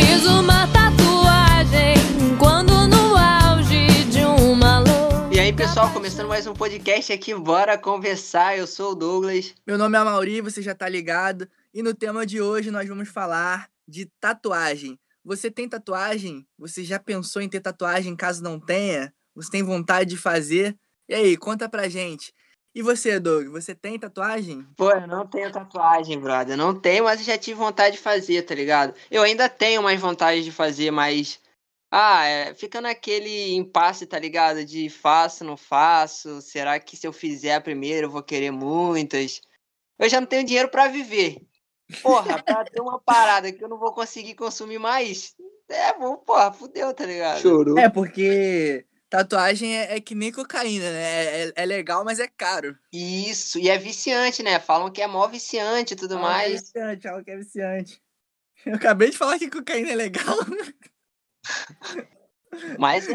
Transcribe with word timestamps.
Fiz 0.00 0.24
uma 0.24 0.66
tatuagem 0.68 1.94
quando 2.38 2.72
no 2.88 3.14
auge 3.14 4.04
de 4.04 4.24
uma 4.24 4.78
louca. 4.78 5.34
E 5.34 5.38
aí, 5.38 5.52
pessoal, 5.52 5.92
começando 5.92 6.26
mais 6.26 6.46
um 6.46 6.54
podcast 6.54 7.12
aqui, 7.12 7.34
bora 7.34 7.76
conversar. 7.76 8.56
Eu 8.56 8.66
sou 8.66 8.92
o 8.92 8.94
Douglas. 8.94 9.54
Meu 9.66 9.76
nome 9.76 9.98
é 9.98 10.02
Mauri, 10.02 10.40
você 10.40 10.62
já 10.62 10.74
tá 10.74 10.88
ligado. 10.88 11.46
E 11.74 11.82
no 11.82 11.92
tema 11.94 12.24
de 12.24 12.40
hoje 12.40 12.70
nós 12.70 12.88
vamos 12.88 13.10
falar 13.10 13.68
de 13.86 14.06
tatuagem. 14.18 14.98
Você 15.22 15.50
tem 15.50 15.68
tatuagem? 15.68 16.46
Você 16.58 16.82
já 16.82 16.98
pensou 16.98 17.42
em 17.42 17.48
ter 17.48 17.60
tatuagem 17.60 18.16
caso 18.16 18.42
não 18.42 18.58
tenha? 18.58 19.12
Você 19.34 19.50
tem 19.50 19.62
vontade 19.62 20.08
de 20.08 20.16
fazer? 20.16 20.74
E 21.10 21.14
aí, 21.14 21.36
conta 21.36 21.68
pra 21.68 21.90
gente. 21.90 22.32
E 22.72 22.82
você, 22.82 23.18
Doug, 23.18 23.48
você 23.48 23.74
tem 23.74 23.98
tatuagem? 23.98 24.64
Pô, 24.76 24.90
eu 24.90 25.06
não 25.06 25.26
tenho 25.26 25.50
tatuagem, 25.50 26.18
brother. 26.18 26.54
Eu 26.54 26.58
não 26.58 26.78
tenho, 26.78 27.04
mas 27.04 27.20
eu 27.20 27.26
já 27.26 27.36
tive 27.36 27.58
vontade 27.58 27.96
de 27.96 28.02
fazer, 28.02 28.42
tá 28.42 28.54
ligado? 28.54 28.94
Eu 29.10 29.22
ainda 29.22 29.48
tenho 29.48 29.82
mais 29.82 30.00
vontade 30.00 30.44
de 30.44 30.52
fazer, 30.52 30.90
mas. 30.90 31.40
Ah, 31.90 32.24
é, 32.24 32.54
fica 32.54 32.80
naquele 32.80 33.54
impasse, 33.54 34.06
tá 34.06 34.16
ligado? 34.16 34.64
De 34.64 34.88
faço, 34.88 35.42
não 35.42 35.56
faço. 35.56 36.40
Será 36.40 36.78
que 36.78 36.96
se 36.96 37.04
eu 37.04 37.12
fizer 37.12 37.60
primeiro 37.60 38.06
eu 38.06 38.10
vou 38.10 38.22
querer 38.22 38.52
muitas? 38.52 39.40
Eu 39.98 40.08
já 40.08 40.20
não 40.20 40.28
tenho 40.28 40.44
dinheiro 40.44 40.68
pra 40.68 40.86
viver. 40.86 41.38
Porra, 42.00 42.40
pra 42.40 42.64
ter 42.64 42.80
uma 42.80 43.00
parada 43.00 43.50
que 43.52 43.62
eu 43.62 43.68
não 43.68 43.78
vou 43.78 43.92
conseguir 43.92 44.34
consumir 44.34 44.78
mais. 44.78 45.34
É, 45.68 45.92
bom, 45.98 46.16
porra, 46.16 46.52
fudeu, 46.52 46.94
tá 46.94 47.04
ligado? 47.04 47.40
Chorou. 47.40 47.76
É, 47.76 47.88
porque 47.88 48.86
tatuagem 49.10 49.76
é, 49.76 49.96
é 49.96 50.00
que 50.00 50.14
nem 50.14 50.30
cocaína, 50.32 50.90
né? 50.90 51.42
É, 51.48 51.52
é 51.56 51.66
legal, 51.66 52.04
mas 52.04 52.20
é 52.20 52.28
caro. 52.28 52.78
Isso, 52.92 53.58
e 53.58 53.68
é 53.68 53.76
viciante, 53.76 54.42
né? 54.42 54.58
Falam 54.60 54.90
que 54.90 55.02
é 55.02 55.06
mó 55.06 55.26
viciante 55.26 55.94
e 55.94 55.96
tudo 55.96 56.14
Algo 56.14 56.26
que 56.26 56.32
é 56.32 56.36
mais. 56.38 56.60
viciante, 56.60 57.08
algo 57.08 57.24
que 57.24 57.30
é 57.30 57.36
viciante. 57.36 58.00
Eu 58.64 58.74
acabei 58.76 59.10
de 59.10 59.18
falar 59.18 59.38
que 59.38 59.50
cocaína 59.50 59.90
é 59.90 59.96
legal. 59.96 60.36
Mas 62.78 63.08
é. 63.08 63.14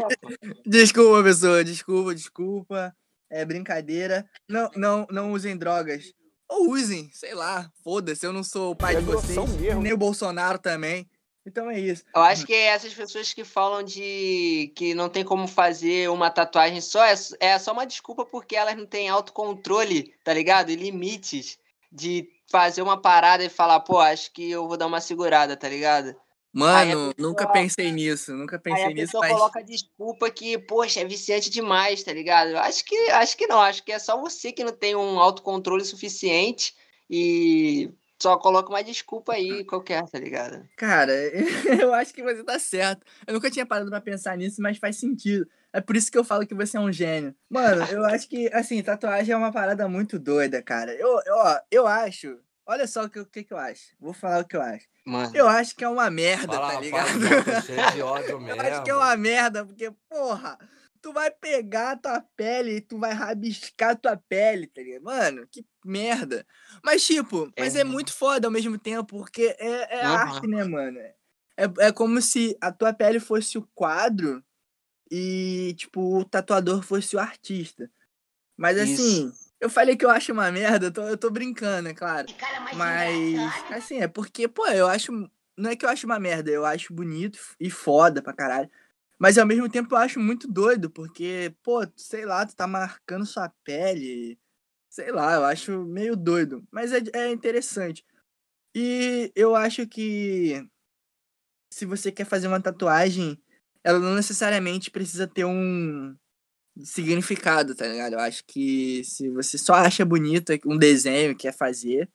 Desculpa, 0.64 1.22
pessoa, 1.22 1.64
desculpa, 1.64 2.14
desculpa. 2.14 2.96
É 3.30 3.44
brincadeira. 3.44 4.28
Não, 4.48 4.70
não, 4.76 5.06
não 5.10 5.32
usem 5.32 5.56
drogas. 5.56 6.12
Ou 6.48 6.70
usem, 6.70 7.10
sei 7.12 7.34
lá, 7.34 7.70
foda-se, 7.82 8.24
eu 8.24 8.32
não 8.32 8.44
sou 8.44 8.70
o 8.72 8.76
pai 8.76 8.94
É 8.96 9.00
de 9.00 9.04
vocês, 9.04 9.36
nem 9.82 9.92
o 9.92 9.96
Bolsonaro 9.96 10.58
também. 10.58 11.08
Então 11.46 11.70
é 11.70 11.78
isso. 11.78 12.02
Eu 12.14 12.22
acho 12.22 12.44
que 12.44 12.52
essas 12.52 12.92
pessoas 12.92 13.32
que 13.32 13.44
falam 13.44 13.82
de 13.84 14.72
que 14.74 14.94
não 14.94 15.08
tem 15.08 15.24
como 15.24 15.46
fazer 15.46 16.10
uma 16.10 16.28
tatuagem 16.28 16.80
só 16.80 17.04
é, 17.04 17.14
é 17.38 17.58
só 17.58 17.72
uma 17.72 17.86
desculpa 17.86 18.24
porque 18.26 18.56
elas 18.56 18.76
não 18.76 18.84
têm 18.84 19.08
autocontrole, 19.08 20.12
tá 20.24 20.34
ligado? 20.34 20.70
E 20.70 20.76
limites 20.76 21.56
de 21.90 22.28
fazer 22.50 22.82
uma 22.82 23.00
parada 23.00 23.44
e 23.44 23.48
falar, 23.48 23.80
pô, 23.80 24.00
acho 24.00 24.32
que 24.32 24.50
eu 24.50 24.66
vou 24.66 24.76
dar 24.76 24.86
uma 24.86 25.00
segurada, 25.00 25.56
tá 25.56 25.68
ligado? 25.68 26.08
Aí 26.08 26.14
Mano, 26.52 27.14
nunca 27.18 27.46
pessoa- 27.46 27.52
pensei 27.52 27.92
nisso, 27.92 28.32
nunca 28.32 28.56
Aí 28.56 28.62
pensei 28.62 28.84
a 28.84 28.88
nisso, 28.88 29.00
pessoa 29.02 29.20
mas 29.20 29.32
coloca 29.32 29.62
desculpa 29.62 30.30
que, 30.30 30.56
poxa, 30.58 31.00
é 31.00 31.04
viciante 31.04 31.50
demais, 31.50 32.02
tá 32.02 32.12
ligado? 32.12 32.56
Acho 32.56 32.84
que, 32.84 32.96
acho 33.10 33.36
que 33.36 33.46
não, 33.46 33.60
acho 33.60 33.84
que 33.84 33.92
é 33.92 33.98
só 33.98 34.18
você 34.18 34.50
que 34.52 34.64
não 34.64 34.72
tem 34.72 34.96
um 34.96 35.20
autocontrole 35.20 35.84
suficiente 35.84 36.74
e 37.10 37.90
só 38.20 38.36
coloca 38.38 38.70
uma 38.70 38.82
desculpa 38.82 39.32
aí 39.34 39.64
qualquer, 39.64 40.08
tá 40.08 40.18
ligado? 40.18 40.66
Cara, 40.76 41.12
eu 41.80 41.92
acho 41.94 42.12
que 42.14 42.22
você 42.22 42.42
tá 42.42 42.58
certo. 42.58 43.04
Eu 43.26 43.34
nunca 43.34 43.50
tinha 43.50 43.66
parado 43.66 43.90
pra 43.90 44.00
pensar 44.00 44.36
nisso, 44.36 44.60
mas 44.62 44.78
faz 44.78 44.96
sentido. 44.98 45.46
É 45.72 45.80
por 45.80 45.94
isso 45.96 46.10
que 46.10 46.16
eu 46.16 46.24
falo 46.24 46.46
que 46.46 46.54
você 46.54 46.76
é 46.76 46.80
um 46.80 46.92
gênio. 46.92 47.34
Mano, 47.50 47.84
eu 47.90 48.04
acho 48.06 48.28
que, 48.28 48.48
assim, 48.52 48.82
tatuagem 48.82 49.34
é 49.34 49.36
uma 49.36 49.52
parada 49.52 49.86
muito 49.88 50.18
doida, 50.18 50.62
cara. 50.62 50.92
Eu, 50.94 51.20
eu, 51.26 51.36
eu 51.70 51.86
acho. 51.86 52.38
Olha 52.68 52.86
só 52.86 53.04
o 53.04 53.10
que, 53.10 53.20
o 53.20 53.26
que, 53.26 53.44
que 53.44 53.52
eu 53.52 53.58
acho. 53.58 53.94
Vou 54.00 54.12
falar 54.12 54.40
o 54.40 54.44
que 54.44 54.56
eu 54.56 54.62
acho. 54.62 54.86
Mano. 55.04 55.30
Eu 55.36 55.46
acho 55.46 55.76
que 55.76 55.84
é 55.84 55.88
uma 55.88 56.10
merda, 56.10 56.52
Fala, 56.54 56.66
tá 56.66 56.72
fala 56.72 56.80
ligado? 56.84 57.92
de 57.94 58.02
ódio 58.02 58.30
Eu 58.30 58.40
mesmo. 58.40 58.60
acho 58.62 58.82
que 58.82 58.90
é 58.90 58.94
uma 58.96 59.16
merda, 59.16 59.64
porque, 59.64 59.92
porra, 60.08 60.58
tu 61.06 61.12
vai 61.12 61.30
pegar 61.30 61.92
a 61.92 61.96
tua 61.96 62.20
pele 62.36 62.78
e 62.78 62.80
tu 62.80 62.98
vai 62.98 63.12
rabiscar 63.12 63.90
a 63.90 63.96
tua 63.96 64.16
pele, 64.16 64.66
tá 64.66 64.82
ligado? 64.82 65.04
Mano, 65.04 65.46
que 65.46 65.64
merda. 65.84 66.44
Mas, 66.84 67.06
tipo, 67.06 67.48
mas 67.56 67.76
é, 67.76 67.82
É. 67.82 67.84
muito 67.84 68.12
foda 68.12 68.48
ao 68.48 68.50
mesmo 68.52 68.76
tempo, 68.76 69.16
porque 69.16 69.54
é, 69.56 69.98
é 69.98 70.02
Aham. 70.02 70.16
arte, 70.16 70.48
né, 70.48 70.64
mano? 70.64 70.98
É, 71.56 71.64
é 71.86 71.92
como 71.92 72.20
se 72.20 72.58
a 72.60 72.72
tua 72.72 72.92
pele 72.92 73.20
fosse 73.20 73.56
o 73.56 73.62
quadro 73.72 74.44
e, 75.10 75.74
tipo, 75.78 76.18
o 76.18 76.24
tatuador 76.24 76.82
fosse 76.82 77.16
o 77.16 77.20
artista. 77.20 77.90
Mas, 78.56 78.78
assim, 78.78 79.32
eu 79.60 79.70
falei 79.70 79.96
que 79.96 80.04
eu 80.04 80.10
acho 80.10 80.32
uma 80.32 80.50
merda, 80.52 80.86
eu 80.86 80.92
tô, 80.92 81.02
eu 81.08 81.18
tô 81.18 81.30
brincando, 81.30 81.88
é 81.88 81.94
claro. 81.94 82.28
Mas, 82.70 83.64
assim, 83.70 83.98
é 83.98 84.08
porque, 84.08 84.48
pô, 84.48 84.66
eu 84.68 84.88
acho. 84.88 85.12
Não 85.56 85.70
é 85.70 85.76
que 85.76 85.86
eu 85.86 85.90
acho 85.90 86.06
uma 86.06 86.20
merda, 86.20 86.50
eu 86.50 86.64
acho 86.66 86.92
bonito 86.94 87.38
e 87.60 87.70
foda 87.70 88.22
pra 88.22 88.32
caralho. 88.34 88.70
Mas 89.18 89.38
ao 89.38 89.46
mesmo 89.46 89.68
tempo 89.68 89.94
eu 89.94 89.98
acho 89.98 90.20
muito 90.20 90.46
doido, 90.48 90.90
porque, 90.90 91.54
pô, 91.62 91.86
sei 91.96 92.26
lá, 92.26 92.44
tu 92.46 92.54
tá 92.54 92.66
marcando 92.66 93.24
sua 93.26 93.48
pele. 93.64 94.38
Sei 94.90 95.10
lá, 95.12 95.34
eu 95.34 95.44
acho 95.44 95.84
meio 95.84 96.16
doido. 96.16 96.66
Mas 96.70 96.92
é, 96.92 97.00
é 97.14 97.30
interessante. 97.32 98.04
E 98.74 99.32
eu 99.34 99.56
acho 99.56 99.86
que 99.86 100.66
se 101.70 101.86
você 101.86 102.12
quer 102.12 102.24
fazer 102.26 102.48
uma 102.48 102.60
tatuagem, 102.60 103.38
ela 103.84 103.98
não 103.98 104.14
necessariamente 104.14 104.90
precisa 104.90 105.26
ter 105.26 105.44
um 105.44 106.16
significado, 106.84 107.74
tá 107.74 107.86
ligado? 107.86 108.14
Eu 108.14 108.20
acho 108.20 108.44
que 108.46 109.02
se 109.04 109.28
você 109.30 109.58
só 109.58 109.74
acha 109.74 110.04
bonito 110.04 110.52
um 110.66 110.78
desenho 110.78 111.36
quer 111.36 111.52
fazer, 111.52 112.10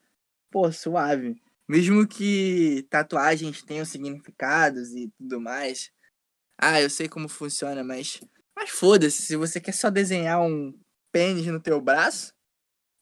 pô, 0.51 0.71
suave. 0.71 1.41
Mesmo 1.67 2.07
que 2.07 2.85
tatuagens 2.89 3.63
tenham 3.63 3.85
significados 3.85 4.93
e 4.93 5.09
tudo 5.17 5.39
mais. 5.41 5.91
Ah, 6.61 6.79
eu 6.79 6.89
sei 6.89 7.09
como 7.09 7.27
funciona, 7.27 7.83
mas. 7.83 8.21
Mas 8.55 8.69
foda-se, 8.69 9.23
se 9.23 9.35
você 9.35 9.59
quer 9.59 9.71
só 9.73 9.89
desenhar 9.89 10.39
um 10.41 10.77
pênis 11.11 11.47
no 11.47 11.59
teu 11.59 11.81
braço, 11.81 12.31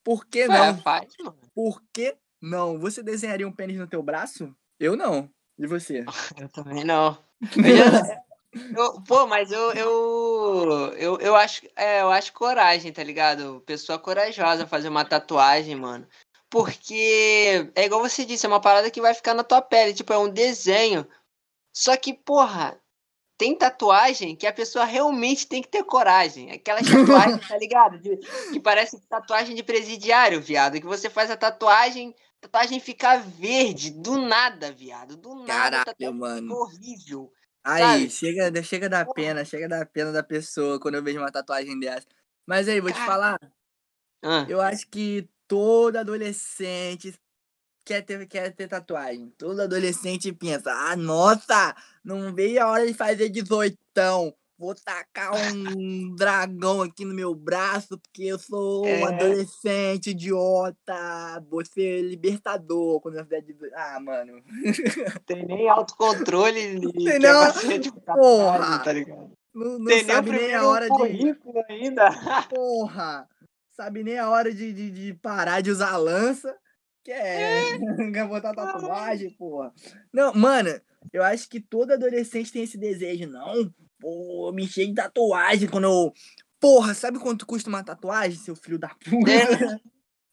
por 0.04 0.26
que 0.26 0.42
É, 0.42 0.48
não? 0.48 0.78
faz, 0.82 1.14
mano. 1.20 1.38
Por 1.54 1.82
que 1.94 2.16
não? 2.42 2.80
Você 2.80 3.04
desenharia 3.04 3.48
um 3.48 3.52
pênis 3.52 3.78
no 3.78 3.88
teu 3.88 4.02
braço? 4.02 4.56
Eu 4.80 4.96
não. 4.96 5.30
E 5.58 5.68
você? 5.68 6.06
Eu 6.40 6.48
também 6.50 6.86
não. 6.86 7.18
Eu 7.58 7.76
já- 7.78 8.24
eu- 8.76 9.02
pô, 9.04 9.28
mas 9.28 9.52
eu, 9.52 9.72
eu, 9.74 10.94
eu, 10.98 11.18
eu, 11.20 11.36
acho, 11.36 11.62
é, 11.76 12.02
eu 12.02 12.10
acho 12.10 12.34
coragem, 12.34 12.92
tá 12.94 13.04
ligado? 13.04 13.62
Pessoa 13.66 14.00
corajosa 14.00 14.66
fazer 14.66 14.88
uma 14.90 15.06
tatuagem, 15.06 15.76
mano. 15.76 16.08
Porque 16.50 17.70
é 17.76 17.86
igual 17.86 18.02
você 18.02 18.26
disse, 18.26 18.46
é 18.46 18.50
uma 18.50 18.62
parada 18.62 18.90
que 18.90 19.02
vai 19.02 19.14
ficar 19.14 19.34
na 19.34 19.44
tua 19.44 19.62
pele, 19.62 19.94
tipo, 19.94 20.12
é 20.14 20.18
um 20.18 20.30
desenho. 20.30 21.08
Só 21.76 21.96
que, 21.96 22.14
porra, 22.14 22.80
tem 23.40 23.56
tatuagem 23.58 24.36
que 24.36 24.46
a 24.46 24.52
pessoa 24.52 24.84
realmente 24.84 25.48
tem 25.48 25.62
que 25.62 25.70
ter 25.70 25.84
coragem. 25.86 26.52
Aquelas 26.52 26.86
tatuagens, 26.86 27.40
tá 27.48 27.58
ligado? 27.58 27.98
De- 27.98 28.18
que 28.52 28.60
parece 28.60 29.00
tatuagem 29.08 29.56
de 29.56 29.64
presidiário, 29.64 30.42
viado. 30.42 30.74
Que 30.80 30.86
você 30.86 31.10
faz 31.10 31.32
a 31.32 31.38
tatuagem, 31.38 32.14
a 32.38 32.42
tatuagem 32.42 32.82
fica 32.82 33.18
verde, 33.18 33.92
do 33.92 34.18
nada, 34.20 34.74
viado. 34.74 35.16
Do 35.16 35.36
nada, 35.36 35.86
Caralho, 35.86 36.14
mano. 36.14 36.54
horrível. 36.54 37.32
Aí, 37.64 38.10
Sabe? 38.10 38.10
chega, 38.10 38.64
chega 38.64 38.90
da 38.90 39.06
pena, 39.06 39.46
chega 39.46 39.70
da 39.70 39.86
pena 39.86 40.12
da 40.12 40.22
pessoa 40.22 40.78
quando 40.78 40.96
eu 40.96 41.04
vejo 41.04 41.20
uma 41.20 41.32
tatuagem 41.32 41.80
dessa. 41.80 42.08
Mas 42.46 42.68
aí, 42.68 42.82
vou 42.82 42.92
te 42.92 42.96
Cara. 42.96 43.06
falar, 43.06 43.40
Ah, 44.22 44.46
eu 44.50 44.60
acho 44.60 44.86
que 44.90 45.30
todo 45.48 45.96
adolescente 45.98 47.14
quer 47.90 48.02
ter, 48.04 48.28
quer 48.28 48.54
ter 48.54 48.68
tatuagem. 48.68 49.34
Todo 49.36 49.62
adolescente 49.64 50.32
pensa, 50.32 50.72
ah, 50.72 50.96
nossa, 50.96 51.76
não 52.04 52.32
veio 52.34 52.62
a 52.62 52.68
hora 52.68 52.86
de 52.86 52.94
fazer 52.94 53.30
18. 53.30 53.76
Vou 54.60 54.76
tacar 54.76 55.32
um 55.34 56.14
dragão 56.16 56.82
aqui 56.84 57.04
no 57.06 57.16
meu 57.16 57.34
braço, 57.34 57.98
porque 57.98 58.26
eu 58.26 58.38
sou 58.38 58.86
um 58.86 58.88
É. 58.88 59.04
adolescente 59.04 60.12
idiota. 60.12 61.44
Vou 61.50 61.66
ser 61.66 62.02
libertador 62.04 63.00
quando 63.02 63.18
eu 63.18 63.24
fizer 63.24 63.42
18. 63.42 63.74
Ah, 63.76 64.00
mano. 64.00 64.44
tem 65.26 65.46
nem 65.46 65.68
autocontrole 65.68 66.78
de 66.80 66.92
Tem 66.92 67.16
é 67.16 67.20
tatuagem, 67.20 67.92
Porra. 68.06 68.80
tá 68.84 68.92
ligado? 68.92 69.32
Não, 69.56 69.80
não 69.80 69.86
Tem 69.86 70.04
nem 70.04 70.06
sabe 70.06 70.30
nem 70.32 70.40
a 70.54 70.60
primeiro 70.60 70.68
hora 70.68 70.90
de. 70.90 71.38
ainda. 71.70 72.10
Porra! 72.50 73.28
Sabe 73.76 74.04
nem 74.04 74.20
a 74.20 74.30
hora 74.30 74.54
de, 74.54 74.74
de, 74.74 74.92
de 74.92 75.14
parar 75.16 75.62
de 75.62 75.72
usar 75.72 75.92
a 75.94 75.98
lança. 75.98 76.54
Que 77.10 77.14
é. 77.14 77.64
Quer 78.14 78.28
botar 78.28 78.54
tatuagem, 78.54 79.32
porra. 79.32 79.74
Não, 80.14 80.32
mano, 80.36 80.70
eu 81.12 81.24
acho 81.24 81.50
que 81.50 81.60
todo 81.60 81.92
adolescente 81.94 82.52
tem 82.52 82.62
esse 82.62 82.78
desejo. 82.78 83.26
Não, 83.28 83.74
pô, 84.00 84.52
me 84.54 84.66
enchei 84.66 84.86
de 84.86 84.94
tatuagem 84.94 85.68
quando 85.68 85.86
eu. 85.86 86.14
Porra, 86.60 86.94
sabe 86.94 87.18
quanto 87.18 87.48
custa 87.48 87.68
uma 87.68 87.84
tatuagem, 87.84 88.38
seu 88.38 88.56
filho 88.56 88.78
da 88.78 88.90
puta? 88.90 89.32
É. 89.32 89.80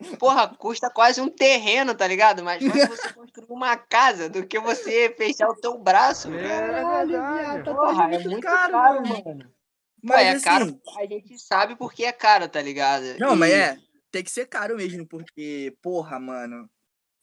Porra, 0.18 0.48
custa 0.48 0.90
quase 0.90 1.18
um 1.22 1.30
terreno, 1.30 1.94
tá 1.94 2.06
ligado? 2.06 2.44
Mas 2.44 2.62
mais 2.62 2.84
você 2.90 3.10
construir 3.14 3.46
uma 3.48 3.74
casa 3.78 4.28
do 4.28 4.46
que 4.46 4.58
você 4.60 5.08
fechar 5.16 5.48
o 5.48 5.54
teu 5.56 5.78
braço. 5.78 6.30
É, 6.34 6.42
cara. 6.46 6.82
Caralho, 6.82 7.64
Porra, 7.64 8.14
é 8.14 8.18
muito 8.18 8.40
caro, 8.42 8.72
caro, 8.72 9.08
mano. 9.08 9.22
mano. 9.24 9.52
Mas 10.02 10.16
Ué, 10.18 10.24
é 10.24 10.30
assim. 10.32 10.44
caro, 10.44 10.80
a 10.98 11.06
gente 11.06 11.38
sabe 11.38 11.74
porque 11.74 12.04
é 12.04 12.12
caro, 12.12 12.46
tá 12.46 12.60
ligado? 12.60 13.18
Não, 13.18 13.34
mas 13.34 13.50
E- 13.50 13.54
é. 13.54 13.85
Tem 14.10 14.22
que 14.24 14.30
ser 14.30 14.46
caro 14.46 14.76
mesmo, 14.76 15.06
porque, 15.06 15.76
porra, 15.82 16.18
mano. 16.18 16.68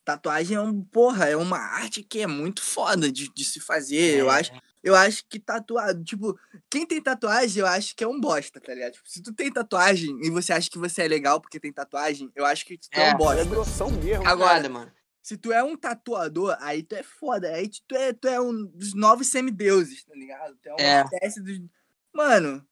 tatuagem 0.04 0.56
é 0.56 0.60
um, 0.60 0.82
porra, 0.84 1.28
é 1.30 1.36
uma 1.36 1.58
arte 1.58 2.02
que 2.02 2.20
é 2.20 2.26
muito 2.26 2.62
foda 2.62 3.10
de, 3.10 3.32
de 3.32 3.44
se 3.44 3.58
fazer. 3.58 4.18
Eu 4.20 4.28
acho, 4.30 4.52
eu 4.82 4.94
acho 4.94 5.24
que 5.28 5.40
tatuado, 5.40 6.04
tipo, 6.04 6.38
quem 6.70 6.86
tem 6.86 7.00
tatuagem, 7.02 7.60
eu 7.60 7.66
acho 7.66 7.96
que 7.96 8.04
é 8.04 8.06
um 8.08 8.20
bosta, 8.20 8.60
tá 8.60 8.74
ligado? 8.74 8.92
Tipo, 8.92 9.08
se 9.08 9.22
tu 9.22 9.32
tem 9.32 9.50
tatuagem 9.50 10.14
e 10.22 10.28
você 10.30 10.52
acha 10.52 10.68
que 10.70 10.78
você 10.78 11.02
é 11.04 11.08
legal 11.08 11.40
porque 11.40 11.58
tem 11.58 11.72
tatuagem, 11.72 12.30
eu 12.36 12.44
acho 12.44 12.66
que 12.66 12.76
tu 12.76 12.88
é, 12.92 13.08
é 13.10 13.14
um 13.14 13.16
bosta. 13.16 13.40
É 13.40 13.44
grossão 13.46 13.90
mesmo. 13.90 14.26
Agora, 14.26 14.54
Nada, 14.56 14.68
mano. 14.68 14.92
se 15.22 15.38
tu 15.38 15.50
é 15.50 15.62
um 15.64 15.74
tatuador, 15.74 16.54
aí 16.60 16.82
tu 16.82 16.94
é 16.94 17.02
foda. 17.02 17.50
Aí 17.54 17.70
tu 17.88 17.94
é, 17.96 18.12
tu 18.12 18.28
é 18.28 18.38
um 18.38 18.66
dos 18.66 18.92
novos 18.94 19.28
semideuses, 19.28 20.04
tá 20.04 20.14
ligado? 20.14 20.54
Tu 20.62 20.68
é 20.68 20.72
uma 20.74 20.82
É. 20.82 21.02
espécie 21.02 21.40
dos. 21.42 21.58
Mano, 22.12 22.62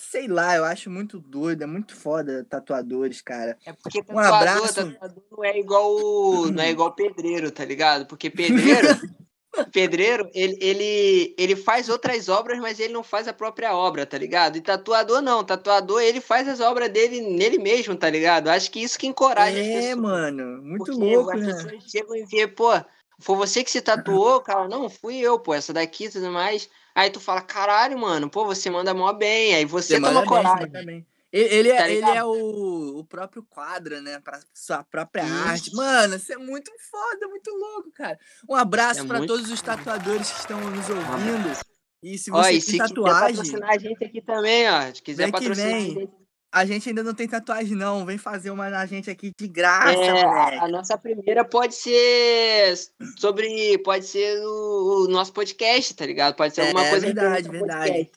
sei 0.00 0.26
lá, 0.26 0.56
eu 0.56 0.64
acho 0.64 0.90
muito 0.90 1.18
doido, 1.18 1.62
é 1.62 1.66
muito 1.66 1.94
foda 1.94 2.44
tatuadores, 2.48 3.20
cara. 3.20 3.56
É 3.64 3.72
porque 3.72 4.00
Um 4.00 4.04
tatuador, 4.04 4.34
abraço. 4.34 4.74
tatuador 4.74 5.22
não 5.30 5.44
é 5.44 5.58
igual 5.58 6.46
não 6.50 6.62
é 6.62 6.70
igual 6.70 6.92
pedreiro, 6.92 7.50
tá 7.50 7.64
ligado? 7.64 8.06
Porque 8.06 8.30
pedreiro, 8.30 8.88
pedreiro, 9.72 10.30
ele, 10.32 10.56
ele, 10.60 11.34
ele 11.38 11.56
faz 11.56 11.88
outras 11.88 12.28
obras, 12.28 12.58
mas 12.58 12.80
ele 12.80 12.92
não 12.92 13.02
faz 13.02 13.28
a 13.28 13.32
própria 13.32 13.74
obra, 13.76 14.06
tá 14.06 14.16
ligado? 14.16 14.56
E 14.56 14.60
tatuador 14.60 15.20
não, 15.20 15.44
tatuador 15.44 16.00
ele 16.00 16.20
faz 16.20 16.48
as 16.48 16.60
obras 16.60 16.88
dele 16.90 17.20
nele 17.20 17.58
mesmo, 17.58 17.94
tá 17.96 18.08
ligado? 18.08 18.48
Acho 18.48 18.70
que 18.70 18.82
isso 18.82 18.98
que 18.98 19.06
encoraja 19.06 19.60
as 19.60 19.66
É, 19.66 19.74
pessoas. 19.74 19.96
mano, 19.96 20.62
muito 20.62 20.84
Porque 20.86 21.16
louco, 21.16 21.30
as 21.32 21.40
né? 21.40 21.52
pessoas 21.52 21.84
chegam 21.90 22.16
e 22.16 22.24
vê, 22.24 22.46
pô, 22.46 22.70
foi 23.18 23.36
você 23.36 23.62
que 23.62 23.70
se 23.70 23.82
tatuou, 23.82 24.40
cara? 24.40 24.66
Não, 24.68 24.88
fui 24.88 25.18
eu, 25.18 25.38
pô, 25.38 25.52
essa 25.52 25.72
daqui 25.72 26.06
e 26.06 26.10
tudo 26.10 26.30
mais. 26.30 26.68
Aí 26.94 27.10
tu 27.10 27.20
fala, 27.20 27.40
caralho, 27.40 27.98
mano, 27.98 28.28
pô, 28.28 28.44
você 28.44 28.70
manda 28.70 28.92
mó 28.94 29.12
bem. 29.12 29.54
Aí 29.54 29.64
você, 29.64 29.94
Você 29.94 30.00
toma 30.00 30.20
você 30.20 30.26
coragem. 30.26 30.70
bem. 30.70 31.06
Ele, 31.32 31.54
ele 31.54 31.68
Tá 31.68 31.88
é, 31.88 31.94
ele 31.94 32.10
é 32.10 32.24
o, 32.24 32.98
o 32.98 33.04
próprio 33.04 33.44
quadro, 33.48 34.00
né? 34.02 34.18
Pra 34.18 34.40
sua 34.52 34.82
própria 34.82 35.22
Isso. 35.22 35.48
arte. 35.48 35.74
Mano, 35.74 36.16
isso 36.16 36.32
é 36.32 36.36
muito 36.36 36.72
foda, 36.90 37.28
muito 37.28 37.50
louco, 37.52 37.90
cara. 37.92 38.18
Um 38.48 38.54
abraço 38.56 39.00
É 39.00 39.04
pra 39.04 39.18
muito 39.18 39.28
todos 39.28 39.48
os 39.48 39.62
tatuadores 39.62 40.28
que 40.30 40.38
estão 40.40 40.60
nos 40.60 40.88
ouvindo. 40.90 41.56
E 42.02 42.18
se 42.18 42.32
Ó, 42.32 42.42
você 42.42 42.48
e 42.48 42.52
tem 42.52 42.60
se 42.60 42.66
quiser 42.72 42.88
tatuagem, 42.88 43.36
patrocinar 43.36 43.70
a 43.70 43.78
gente 43.78 44.04
aqui 44.04 44.20
também, 44.22 44.68
ó. 44.68 44.92
Se 44.92 45.02
quiser 45.02 45.30
patrocinar 45.30 45.74
a 45.74 45.80
gente. 45.80 46.19
A 46.52 46.64
gente 46.64 46.88
ainda 46.88 47.02
não 47.02 47.14
tem 47.14 47.28
tatuagem, 47.28 47.76
não. 47.76 48.04
Vem 48.04 48.18
fazer 48.18 48.50
uma 48.50 48.68
na 48.70 48.84
gente 48.86 49.08
aqui 49.10 49.32
de 49.38 49.46
graça, 49.48 49.92
É, 49.92 50.24
a, 50.24 50.64
a 50.64 50.68
nossa 50.68 50.96
primeira 50.98 51.44
pode 51.44 51.74
ser 51.74 52.76
sobre. 53.18 53.78
Pode 53.78 54.04
ser 54.06 54.40
o, 54.44 55.04
o 55.04 55.08
nosso 55.08 55.32
podcast, 55.32 55.94
tá 55.94 56.04
ligado? 56.06 56.34
Pode 56.34 56.54
ser 56.54 56.62
alguma 56.62 56.86
É 56.86 56.90
coisa 56.90 57.06
verdade, 57.06 57.48
verdade. 57.48 57.88
podcast. 57.90 58.12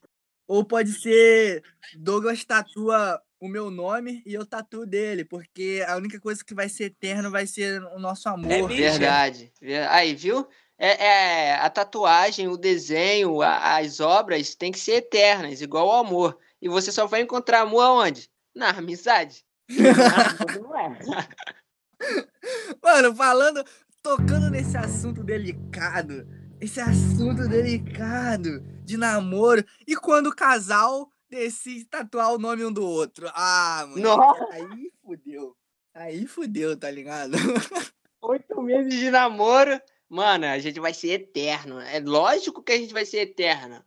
Ou 0.48 0.64
pode 0.66 0.92
ser 1.02 1.64
Douglas 1.98 2.44
tatua 2.44 3.20
o 3.40 3.48
meu 3.48 3.70
nome 3.70 4.22
e 4.26 4.34
eu 4.34 4.46
tatuo 4.46 4.86
dele, 4.86 5.26
porque 5.26 5.84
a 5.88 5.96
única 5.98 6.20
coisa 6.20 6.44
que 6.46 6.54
vai 6.54 6.70
ser 6.70 6.86
eterno 6.86 7.30
vai 7.30 7.46
ser 7.46 7.82
o 7.96 8.00
nosso 8.00 8.28
amor. 8.30 8.52
É. 8.52 8.62
Verdade. 8.68 9.52
Ver- 9.62 9.88
Aí, 9.90 10.16
viu? 10.16 10.48
É, 10.78 11.06
é, 11.52 11.56
a 11.56 11.70
tatuagem, 11.70 12.48
o 12.48 12.58
desenho, 12.58 13.42
a- 13.42 13.78
as 13.78 14.00
obras 14.00 14.56
têm 14.56 14.72
que 14.72 14.80
ser 14.80 14.94
eternas, 14.96 15.62
igual 15.62 15.88
o 15.88 15.92
amor. 15.92 16.38
E 16.64 16.70
você 16.70 16.94
só 16.94 17.06
vai 17.06 17.20
encontrar 17.20 17.60
amor 17.60 17.82
aonde? 17.82 18.30
Na 18.56 18.70
amizade. 18.70 19.44
Mano, 22.82 23.14
falando, 23.14 23.66
tocando 24.02 24.50
nesse 24.50 24.78
assunto 24.78 25.26
delicado, 25.26 26.26
esse 26.62 26.80
assunto 26.80 27.50
delicado 27.50 28.62
de 28.86 28.96
namoro, 28.96 29.66
e 29.86 29.94
quando 29.98 30.28
o 30.28 30.36
casal 30.36 31.12
decide 31.30 31.84
tatuar 31.84 32.34
o 32.34 32.38
nome 32.38 32.64
um 32.64 32.72
do 32.72 32.86
outro? 32.86 33.30
Ah, 33.34 33.86
mano, 33.90 34.22
aí 34.52 34.90
fudeu. 35.02 35.58
Aí 35.94 36.26
fudeu, 36.26 36.78
tá 36.78 36.90
ligado? 36.90 37.34
Oito 38.22 38.62
meses 38.62 38.98
de 38.98 39.12
namoro. 39.12 39.82
Mano, 40.08 40.46
a 40.46 40.58
gente 40.60 40.80
vai 40.80 40.94
ser 40.94 41.10
eterno. 41.10 41.82
É 41.82 42.00
lógico 42.00 42.64
que 42.64 42.72
a 42.72 42.78
gente 42.78 42.94
vai 42.94 43.06
ser 43.06 43.18
eterno. 43.18 43.84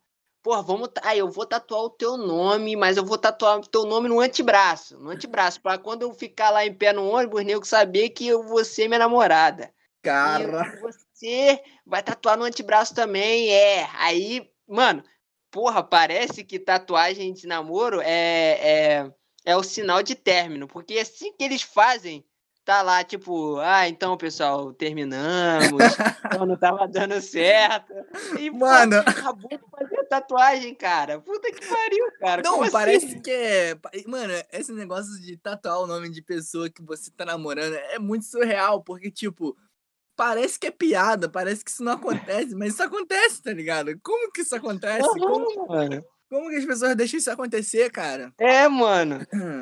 Pô, 0.47 0.63
vamos. 0.63 0.91
Ah, 1.03 1.17
eu 1.17 1.29
vou 1.29 1.45
tatuar 1.45 1.83
o 1.83 1.91
teu 1.91 2.17
nome, 2.17 2.77
mas 2.77 2.97
eu 2.97 3.05
vou 3.05 3.19
tatuar 3.19 3.59
o 3.59 3.67
teu 3.67 3.85
nome 3.85 4.09
no 4.09 4.21
antebraço. 4.21 4.97
No 4.97 5.11
antebraço. 5.11 5.61
Pra 5.61 5.77
quando 5.77 6.03
eu 6.03 6.13
ficar 6.15 6.51
lá 6.51 6.65
em 6.65 6.73
pé 6.73 6.93
no 6.93 7.05
ônibus, 7.05 7.45
nego 7.45 7.65
saber 7.65 8.11
que 8.11 8.29
eu 8.29 8.45
vou 8.45 8.65
ser 8.65 8.87
minha 8.87 9.01
namorada. 9.01 9.73
Cara, 10.05 10.73
E 10.73 10.81
você 10.81 11.61
vai 11.85 12.01
tatuar 12.01 12.39
no 12.39 12.45
antebraço 12.45 12.95
também, 12.95 13.53
é. 13.53 13.89
Aí, 13.95 14.49
mano, 14.69 15.03
porra, 15.51 15.83
parece 15.83 16.45
que 16.45 16.61
tatuagem 16.61 17.33
de 17.33 17.45
namoro 17.45 18.01
é, 18.01 18.07
é, 18.07 19.13
é 19.45 19.57
o 19.57 19.65
sinal 19.65 20.01
de 20.01 20.15
término. 20.15 20.69
Porque 20.69 20.97
assim 20.97 21.33
que 21.33 21.43
eles 21.43 21.63
fazem, 21.63 22.25
tá 22.67 22.83
lá, 22.83 23.05
tipo, 23.05 23.59
ah, 23.61 23.89
então, 23.89 24.17
pessoal, 24.17 24.73
terminamos. 24.73 25.81
então 26.27 26.45
não 26.45 26.57
tava 26.57 26.89
dando 26.89 27.21
certo. 27.21 27.95
E, 28.37 28.51
pô, 28.51 28.59
Mano. 28.59 28.97
acabou 28.99 29.49
de 29.49 29.61
fazer 29.71 29.85
a 29.85 29.86
tatuagem, 30.07 30.75
cara. 30.75 31.21
Puta 31.21 31.51
que 31.53 31.67
pariu, 31.67 32.07
cara. 32.21 32.43
não, 32.43 32.53
Como 32.53 32.63
assim? 32.65 32.73
parece 32.73 33.21
que 33.21 33.31
é. 33.31 33.79
Mano, 34.07 34.33
esse 34.53 34.73
negócio 34.73 35.21
de 35.21 35.37
tatuar 35.37 35.81
o 35.81 35.87
nome 35.87 36.09
de 36.11 36.23
pessoa 36.23 36.71
que 36.71 36.83
você 36.83 37.11
tá 37.11 37.25
namorando 37.25 37.75
é 37.75 37.99
muito 37.99 38.25
surreal, 38.25 38.83
porque, 38.83 39.11
tipo, 39.11 39.57
parece 40.17 40.59
que 40.59 40.67
é 40.69 40.71
piada, 40.71 41.29
parece 41.29 41.65
que 41.65 41.71
isso 41.71 41.85
não 41.85 41.93
acontece, 41.93 42.55
mas 42.55 42.73
isso 42.75 42.83
acontece, 42.83 43.43
tá 43.43 43.53
ligado? 43.53 43.99
Como 44.03 44.33
que 44.33 44.41
isso 44.41 44.57
acontece? 44.57 45.07
Como, 45.09 45.47
Aham, 45.47 45.67
mano. 45.69 46.05
como 46.31 46.49
que 46.49 46.57
as 46.57 46.65
pessoas 46.65 46.97
deixam 46.97 47.19
isso 47.19 47.31
acontecer, 47.31 47.91
cara? 47.91 48.33
É, 48.39 48.67
mano. 48.67 49.21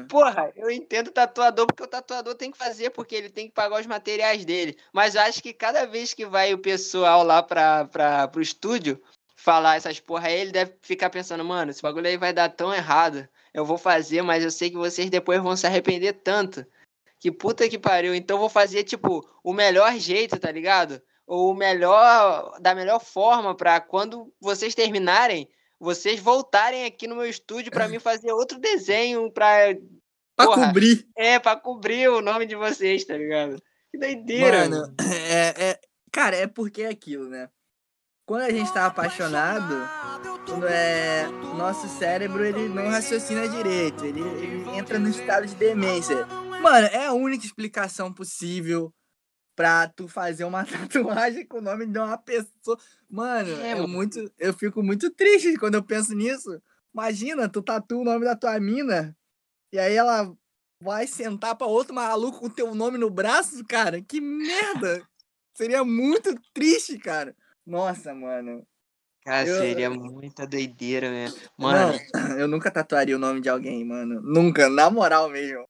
Porra, 0.08 0.52
eu 0.56 0.70
entendo 0.70 1.08
o 1.08 1.12
tatuador 1.12 1.66
porque 1.66 1.82
o 1.82 1.88
tatuador 1.88 2.34
tem 2.36 2.50
que 2.52 2.56
fazer, 2.58 2.90
porque 2.90 3.14
ele 3.16 3.30
tem 3.30 3.48
que 3.48 3.52
pagar 3.54 3.80
os 3.80 3.86
materiais 3.86 4.44
dele. 4.44 4.76
Mas 4.92 5.14
eu 5.16 5.22
acho 5.22 5.42
que 5.42 5.52
cada 5.52 5.86
vez 5.86 6.14
que 6.14 6.24
vai 6.24 6.54
o 6.54 6.58
pessoal 6.58 7.24
lá 7.24 7.42
pra, 7.42 7.86
pra, 7.86 8.28
pro 8.28 8.40
estúdio 8.40 9.02
falar 9.44 9.76
essas 9.76 10.00
porra 10.00 10.28
aí, 10.28 10.40
ele 10.40 10.52
deve 10.52 10.72
ficar 10.80 11.10
pensando, 11.10 11.44
mano, 11.44 11.70
esse 11.70 11.82
bagulho 11.82 12.06
aí 12.06 12.16
vai 12.16 12.32
dar 12.32 12.48
tão 12.48 12.72
errado. 12.74 13.28
Eu 13.52 13.64
vou 13.64 13.76
fazer, 13.76 14.22
mas 14.22 14.42
eu 14.42 14.50
sei 14.50 14.70
que 14.70 14.76
vocês 14.76 15.10
depois 15.10 15.40
vão 15.42 15.54
se 15.54 15.66
arrepender 15.66 16.14
tanto. 16.14 16.64
Que 17.20 17.30
puta 17.30 17.68
que 17.68 17.78
pariu. 17.78 18.14
Então 18.14 18.36
eu 18.36 18.40
vou 18.40 18.48
fazer, 18.48 18.84
tipo, 18.84 19.22
o 19.44 19.52
melhor 19.52 19.94
jeito, 19.98 20.38
tá 20.38 20.50
ligado? 20.50 21.00
Ou 21.26 21.50
o 21.50 21.54
melhor, 21.54 22.58
da 22.60 22.74
melhor 22.74 23.00
forma 23.00 23.54
pra 23.54 23.80
quando 23.80 24.32
vocês 24.40 24.74
terminarem, 24.74 25.48
vocês 25.78 26.18
voltarem 26.20 26.84
aqui 26.86 27.06
no 27.06 27.14
meu 27.16 27.26
estúdio 27.28 27.70
pra 27.70 27.86
mim 27.86 27.98
fazer 27.98 28.32
outro 28.32 28.58
desenho 28.58 29.30
pra 29.30 29.74
Pra 30.36 30.46
Porra. 30.46 30.66
cobrir. 30.66 31.06
é, 31.16 31.38
pra 31.38 31.54
cobrir 31.54 32.08
o 32.08 32.20
nome 32.20 32.44
de 32.46 32.56
vocês, 32.56 33.04
tá 33.04 33.16
ligado? 33.16 33.62
Que 33.92 33.98
doideira, 33.98 34.68
Mano, 34.68 34.80
mano. 34.80 34.94
é, 35.30 35.70
é. 35.70 35.80
Cara, 36.10 36.34
é 36.36 36.46
porque 36.48 36.82
é 36.82 36.88
aquilo, 36.88 37.28
né? 37.28 37.48
Quando 38.26 38.42
a 38.42 38.50
gente 38.50 38.72
tá 38.72 38.86
apaixonado, 38.86 39.74
quando 40.46 40.66
é. 40.66 41.28
Nosso 41.58 41.88
cérebro 41.88 42.44
ele 42.44 42.68
não 42.68 42.88
raciocina 42.88 43.46
direito. 43.48 44.04
Ele, 44.04 44.20
ele 44.20 44.78
entra 44.78 44.98
no 44.98 45.08
estado 45.08 45.46
de 45.46 45.54
demência. 45.54 46.26
Mano, 46.62 46.86
é 46.86 47.06
a 47.06 47.12
única 47.12 47.44
explicação 47.44 48.12
possível 48.12 48.92
pra 49.54 49.88
tu 49.88 50.08
fazer 50.08 50.44
uma 50.44 50.64
tatuagem 50.66 51.46
com 51.46 51.58
o 51.58 51.62
nome 51.62 51.86
de 51.86 51.98
uma 51.98 52.16
pessoa. 52.16 52.78
Mano, 53.08 53.50
É, 53.60 53.72
é, 53.72 53.86
muito. 53.86 54.32
Eu 54.38 54.54
fico 54.54 54.82
muito 54.82 55.10
triste 55.10 55.56
quando 55.58 55.74
eu 55.74 55.82
penso 55.82 56.14
nisso. 56.14 56.60
Imagina, 56.94 57.48
tu 57.48 57.62
tatua 57.62 58.00
o 58.00 58.04
nome 58.04 58.24
da 58.24 58.34
tua 58.34 58.58
mina 58.58 59.16
e 59.72 59.78
aí 59.78 59.94
ela 59.94 60.32
vai 60.80 61.06
sentar 61.06 61.56
pra 61.56 61.66
outro 61.66 61.94
maluco 61.94 62.40
com 62.40 62.48
teu 62.48 62.74
nome 62.74 62.96
no 62.96 63.10
braço, 63.10 63.62
cara. 63.64 64.00
Que 64.00 64.20
merda! 64.20 65.06
Seria 65.54 65.84
muito 65.84 66.34
triste, 66.52 66.98
cara. 66.98 67.36
Nossa, 67.66 68.14
mano. 68.14 68.66
Cara, 69.24 69.48
eu- 69.48 69.58
seria 69.58 69.88
muita 69.90 70.46
doideira, 70.46 71.10
mesmo. 71.10 71.38
Mano, 71.56 71.98
Não, 72.14 72.22
eu 72.40 72.48
nunca 72.48 72.70
tatuaria 72.70 73.16
o 73.16 73.18
nome 73.18 73.40
de 73.40 73.48
alguém, 73.48 73.84
mano. 73.84 74.20
Nunca, 74.22 74.68
na 74.68 74.90
moral 74.90 75.30
mesmo. 75.30 75.64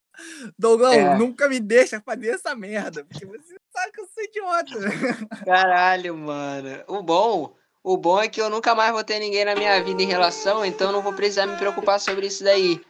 Douglas, 0.59 0.95
É. 0.95 1.17
nunca 1.17 1.49
me 1.49 1.59
deixa 1.61 2.01
fazer 2.01 2.29
essa 2.31 2.55
merda, 2.55 3.05
porque 3.05 3.25
você 3.27 3.57
sabe 3.73 3.93
que 3.93 4.01
eu 4.01 4.07
sou 4.07 4.25
idiota. 4.25 4.71
caralho, 5.45 6.17
mano. 6.17 6.83
O 6.89 7.03
bom, 7.03 7.55
o 7.83 7.97
bom 7.97 8.21
é 8.21 8.29
que 8.29 8.41
eu 8.41 8.49
nunca 8.51 8.75
mais 8.75 8.93
vou 8.93 9.03
ter 9.05 9.19
ninguém 9.19 9.45
na 9.45 9.55
minha 9.55 9.83
vida 9.83 10.03
em 10.03 10.07
relação, 10.07 10.65
então 10.65 10.93
não 10.93 11.03
vou 11.03 11.13
precisar 11.13 11.47
me 11.47 11.57
preocupar 11.57 11.99
sobre 12.01 12.27
isso 12.27 12.45
daí. 12.45 12.81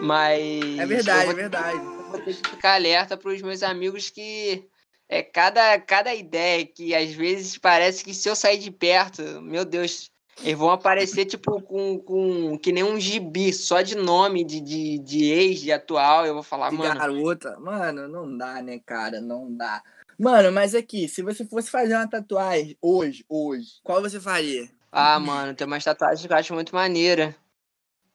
Mas. 0.00 0.78
É 0.78 0.86
verdade, 0.86 1.18
eu 1.18 1.22
é 1.22 1.26
vou, 1.26 1.34
verdade. 1.34 1.76
eu 1.76 2.02
vou 2.10 2.18
ter 2.20 2.34
que 2.36 2.48
ficar 2.50 2.74
alerta 2.74 3.16
pros 3.16 3.40
meus 3.42 3.62
amigos 3.62 4.10
que. 4.10 4.64
É 5.08 5.22
cada, 5.22 5.78
cada 5.80 6.14
ideia 6.14 6.64
que 6.64 6.94
às 6.94 7.12
vezes 7.12 7.58
parece 7.58 8.02
que 8.02 8.14
se 8.14 8.28
eu 8.28 8.34
sair 8.34 8.58
de 8.58 8.70
perto, 8.70 9.22
meu 9.42 9.64
Deus, 9.64 10.10
eles 10.42 10.58
vão 10.58 10.70
aparecer 10.70 11.26
tipo 11.26 11.60
com, 11.62 11.98
com 11.98 12.58
que 12.58 12.72
nem 12.72 12.82
um 12.82 12.98
gibi, 12.98 13.52
só 13.52 13.82
de 13.82 13.94
nome 13.94 14.42
de, 14.42 14.60
de, 14.60 14.98
de 14.98 15.24
ex, 15.24 15.60
de 15.60 15.70
atual. 15.70 16.24
Eu 16.24 16.34
vou 16.34 16.42
falar, 16.42 16.70
De 16.70 16.76
mano. 16.76 16.98
garota. 16.98 17.58
Mano, 17.60 18.08
não 18.08 18.36
dá, 18.36 18.62
né, 18.62 18.80
cara? 18.84 19.20
Não 19.20 19.54
dá. 19.54 19.82
Mano, 20.18 20.50
mas 20.52 20.74
aqui, 20.74 21.08
se 21.08 21.22
você 21.22 21.44
fosse 21.44 21.70
fazer 21.70 21.94
uma 21.94 22.08
tatuagem 22.08 22.76
hoje, 22.80 23.24
hoje, 23.28 23.80
qual 23.82 24.00
você 24.00 24.20
faria? 24.20 24.70
Ah, 24.90 25.18
mano, 25.18 25.54
tem 25.54 25.66
umas 25.66 25.84
tatuagens 25.84 26.24
que 26.26 26.32
eu 26.32 26.36
acho 26.36 26.54
muito 26.54 26.74
maneira. 26.74 27.34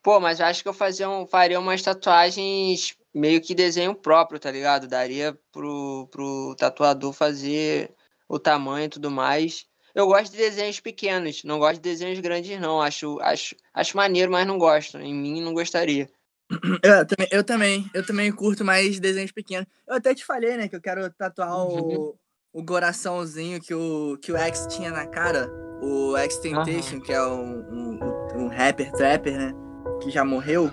Pô, 0.02 0.20
mas 0.20 0.40
eu 0.40 0.46
acho 0.46 0.64
que 0.64 0.70
eu 0.70 0.74
fazia 0.74 1.10
um, 1.10 1.26
faria 1.26 1.60
umas 1.60 1.82
tatuagens 1.82 2.96
meio 3.18 3.42
que 3.42 3.56
desenho 3.56 3.96
próprio, 3.96 4.40
tá 4.40 4.52
ligado? 4.52 4.88
Daria 4.88 5.38
pro, 5.52 6.08
pro 6.12 6.56
tatuador 6.58 7.12
fazer 7.12 7.92
o 8.30 8.38
tamanho 8.40 8.86
e 8.86 8.90
tudo 8.90 9.10
mais. 9.10 9.66
Eu 9.96 10.06
gosto 10.06 10.32
de 10.32 10.38
desenhos 10.38 10.80
pequenos, 10.80 11.44
não 11.44 11.58
gosto 11.58 11.76
de 11.76 11.90
desenhos 11.90 12.20
grandes, 12.20 12.60
não. 12.60 12.80
Acho, 12.80 13.20
acho, 13.20 13.56
acho 13.74 13.98
maneiro, 13.98 14.32
mas 14.32 14.46
não 14.46 14.58
gosto. 14.58 15.00
Em 15.00 15.14
mim, 15.14 15.42
não 15.42 15.54
gostaria. 15.54 16.08
Eu 16.82 17.06
também, 17.06 17.28
eu 17.30 17.44
também, 17.44 17.92
eu 17.94 18.06
também 18.06 18.32
curto 18.32 18.64
mais 18.64 19.02
desenhos 19.02 19.34
pequenos. 19.34 19.68
Eu 19.86 19.96
até 19.96 20.16
te 20.16 20.24
falei, 20.24 20.56
né, 20.56 20.70
que 20.70 20.78
eu 20.78 20.82
quero 20.82 21.10
tatuar 21.10 21.68
o, 21.68 22.18
o 22.54 22.66
coraçãozinho 22.66 23.60
que 23.60 23.74
o, 23.74 24.18
que 24.22 24.32
o 24.32 24.38
X 24.38 24.66
tinha 24.70 24.90
na 24.90 25.06
cara. 25.06 25.52
O 25.82 26.16
X 26.16 26.38
Temptation, 26.38 27.02
que 27.02 27.12
é 27.12 27.22
um, 27.22 27.60
um, 27.70 28.00
um 28.36 28.48
rapper, 28.48 28.92
trapper, 28.94 29.38
né? 29.38 29.54
Que 30.02 30.10
já 30.10 30.24
morreu. 30.24 30.72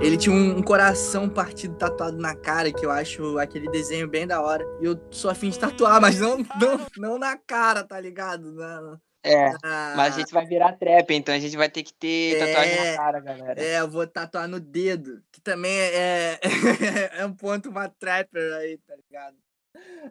Ele 0.00 0.16
tinha 0.16 0.34
um, 0.34 0.62
coração 0.62 1.28
partido 1.28 1.76
tatuado 1.76 2.16
na 2.16 2.34
cara, 2.34 2.72
que 2.72 2.84
eu 2.84 2.90
acho 2.90 3.38
aquele 3.38 3.70
desenho 3.70 4.08
bem 4.08 4.26
da 4.26 4.40
hora. 4.40 4.64
E 4.80 4.86
eu 4.86 5.00
sou 5.10 5.30
afim 5.30 5.50
de 5.50 5.58
tatuar, 5.58 6.00
mas 6.00 6.20
não, 6.20 6.38
não, 6.38 6.86
não 6.96 7.18
na 7.18 7.36
cara, 7.36 7.84
tá 7.84 8.00
ligado? 8.00 8.52
Na, 8.52 8.98
é, 9.26 9.46
ah, 9.62 9.94
mas 9.96 10.14
a 10.14 10.18
gente 10.18 10.34
vai 10.34 10.44
virar 10.44 10.72
trap, 10.72 11.10
então 11.14 11.34
a 11.34 11.38
gente 11.38 11.56
vai 11.56 11.70
ter 11.70 11.82
que 11.82 11.94
ter 11.94 12.36
é, 12.36 12.46
tatuagem 12.46 12.90
na 12.90 12.96
cara, 12.96 13.20
galera. 13.20 13.62
É, 13.62 13.80
eu 13.80 13.90
vou 13.90 14.06
tatuar 14.06 14.46
no 14.46 14.60
dedo, 14.60 15.22
que 15.32 15.40
também 15.40 15.72
é, 15.72 16.38
é 17.18 17.24
um 17.24 17.32
ponto 17.32 17.70
uma 17.70 17.88
trapper 17.88 18.52
aí, 18.56 18.78
tá 18.86 18.94
ligado? 18.96 19.36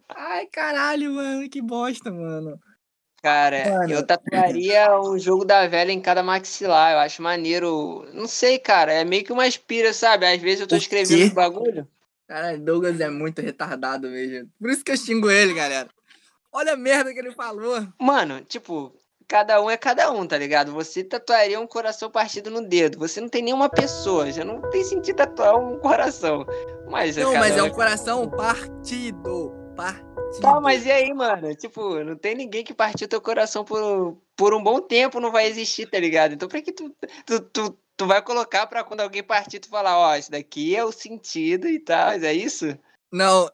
Ai, 0.10 0.48
caralho, 0.48 1.14
mano, 1.14 1.48
que 1.48 1.62
bosta, 1.62 2.12
mano. 2.12 2.60
Cara, 3.24 3.70
mano. 3.70 3.94
eu 3.94 4.06
tatuaria 4.06 5.00
um 5.00 5.18
jogo 5.18 5.46
da 5.46 5.66
velha 5.66 5.94
em 5.94 6.02
cada 6.02 6.22
maxilar. 6.22 6.92
Eu 6.92 7.00
acho 7.00 7.22
maneiro. 7.22 8.06
Não 8.14 8.28
sei, 8.28 8.60
cara. 8.60 8.92
É 8.92 9.06
meio 9.06 9.24
que 9.24 9.32
uma 9.32 9.48
espira, 9.48 9.94
sabe? 9.94 10.26
Às 10.26 10.42
vezes 10.42 10.60
eu 10.60 10.68
tô 10.68 10.76
escrevendo 10.76 11.32
um 11.32 11.34
bagulho. 11.34 11.88
Cara, 12.28 12.58
Douglas 12.58 13.00
é 13.00 13.10
muito 13.10 13.42
retardado 13.42 14.10
mesmo. 14.10 14.50
Por 14.60 14.70
isso 14.70 14.84
que 14.84 14.92
eu 14.92 14.98
xingo 14.98 15.32
ele, 15.32 15.54
galera. 15.54 15.88
Olha 16.52 16.74
a 16.74 16.78
merda 16.78 17.14
que 17.14 17.20
ele 17.20 17.32
falou. 17.32 17.88
Mano, 17.98 18.42
tipo, 18.42 18.94
cada 19.26 19.62
um 19.62 19.70
é 19.70 19.78
cada 19.78 20.12
um, 20.12 20.28
tá 20.28 20.38
ligado? 20.38 20.74
Você 20.74 21.02
tatuaria 21.02 21.62
um 21.62 21.68
coração 21.68 22.12
partido 22.12 22.52
no 22.52 22.62
dedo. 22.68 23.00
Você 23.00 23.22
não 23.22 23.30
tem 23.30 23.42
nenhuma 23.42 23.70
pessoa. 23.70 24.34
Já 24.34 24.44
não 24.44 24.62
tem 24.70 24.84
sentido 24.84 25.16
tatuar 25.16 25.56
um 25.56 25.80
coração. 25.80 26.46
Mas 26.90 27.16
não, 27.16 27.34
mas 27.36 27.56
é 27.56 27.64
um 27.64 27.70
coração 27.70 28.30
partido. 28.30 29.54
Partido. 29.78 30.13
Tá, 30.42 30.60
mas 30.60 30.86
e 30.86 30.92
aí, 30.92 31.14
mano? 31.14 31.56
Tipo, 31.56 32.04
não 32.04 32.16
tem 32.16 32.36
ninguém 32.36 32.64
que 32.64 32.74
partiu 32.74 33.08
teu 33.08 33.22
coração 33.22 33.64
por, 33.64 34.18
por 34.36 34.54
um 34.54 34.62
bom 34.62 34.82
tempo, 34.82 35.20
não 35.20 35.32
vai 35.32 35.48
existir, 35.48 35.90
tá 35.90 36.00
ligado? 36.00 36.34
Então 36.34 36.50
pra 36.50 36.62
que 36.62 36.72
tu, 36.72 36.94
tu, 37.26 37.42
tu, 37.42 37.78
tu 37.96 38.08
vai 38.08 38.22
colocar 38.22 38.68
pra 38.68 38.84
quando 38.84 39.02
alguém 39.02 39.24
partir, 39.24 39.60
tu 39.60 39.70
falar, 39.70 39.98
ó, 39.98 40.12
oh, 40.12 40.16
esse 40.16 40.32
daqui 40.32 40.76
é 40.76 40.84
o 40.84 40.92
sentido 40.92 41.68
e 41.68 41.80
tal, 41.80 42.12
é 42.12 42.34
isso? 42.34 42.78
Não. 43.12 43.50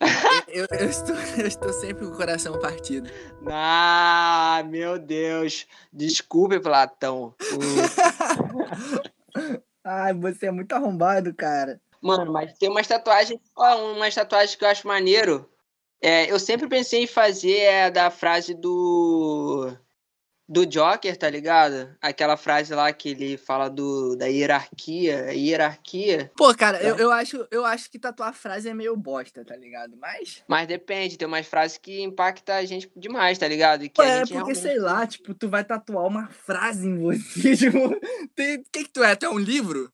eu, 0.48 0.66
eu, 0.78 0.88
estou, 0.88 1.16
eu 1.38 1.46
estou 1.46 1.72
sempre 1.72 2.06
com 2.06 2.12
o 2.12 2.16
coração 2.16 2.58
partido. 2.60 3.08
Ah, 3.46 4.62
meu 4.66 4.98
Deus. 4.98 5.66
Desculpe, 5.92 6.60
Platão. 6.60 7.34
Ai, 9.84 10.12
você 10.14 10.46
é 10.46 10.50
muito 10.50 10.72
arrombado, 10.72 11.32
cara. 11.32 11.80
Mano, 12.02 12.32
mas 12.32 12.52
tem 12.58 12.68
umas 12.68 12.86
tatuagens. 12.86 13.40
Ó, 13.56 13.92
umas 13.92 14.14
tatuagens 14.14 14.54
que 14.54 14.64
eu 14.64 14.68
acho 14.68 14.86
maneiro. 14.86 15.48
É, 16.02 16.30
eu 16.30 16.38
sempre 16.38 16.68
pensei 16.68 17.04
em 17.04 17.06
fazer 17.06 17.68
a 17.68 17.90
da 17.90 18.10
frase 18.10 18.54
do. 18.54 19.72
Do 20.48 20.64
Joker, 20.64 21.16
tá 21.16 21.28
ligado? 21.28 21.96
Aquela 22.00 22.36
frase 22.36 22.72
lá 22.72 22.92
que 22.92 23.08
ele 23.08 23.36
fala 23.36 23.68
do, 23.68 24.14
da 24.14 24.26
hierarquia. 24.26 25.32
Hierarquia. 25.32 26.30
Pô, 26.36 26.54
cara, 26.54 26.78
é. 26.78 26.88
eu, 26.88 26.96
eu, 26.96 27.10
acho, 27.10 27.48
eu 27.50 27.64
acho 27.64 27.90
que 27.90 27.98
tatuar 27.98 28.32
frase 28.32 28.68
é 28.68 28.72
meio 28.72 28.96
bosta, 28.96 29.44
tá 29.44 29.56
ligado? 29.56 29.96
Mas. 29.96 30.44
Mas 30.46 30.68
depende, 30.68 31.18
tem 31.18 31.26
umas 31.26 31.48
frases 31.48 31.78
que 31.78 32.00
impactam 32.00 32.54
a 32.54 32.64
gente 32.64 32.88
demais, 32.94 33.38
tá 33.38 33.48
ligado? 33.48 33.82
E 33.82 33.88
que 33.88 34.00
é, 34.00 34.20
porque, 34.20 34.34
realmente... 34.34 34.60
sei 34.60 34.78
lá, 34.78 35.04
tipo, 35.04 35.34
tu 35.34 35.48
vai 35.48 35.64
tatuar 35.64 36.06
uma 36.06 36.28
frase 36.28 36.86
em 36.86 36.96
você. 36.96 37.56
Tipo, 37.66 37.98
tem... 38.36 38.62
que, 38.70 38.84
que 38.84 38.92
tu 38.92 39.02
é? 39.02 39.16
Tu 39.16 39.26
é 39.26 39.28
um 39.28 39.38
livro? 39.38 39.92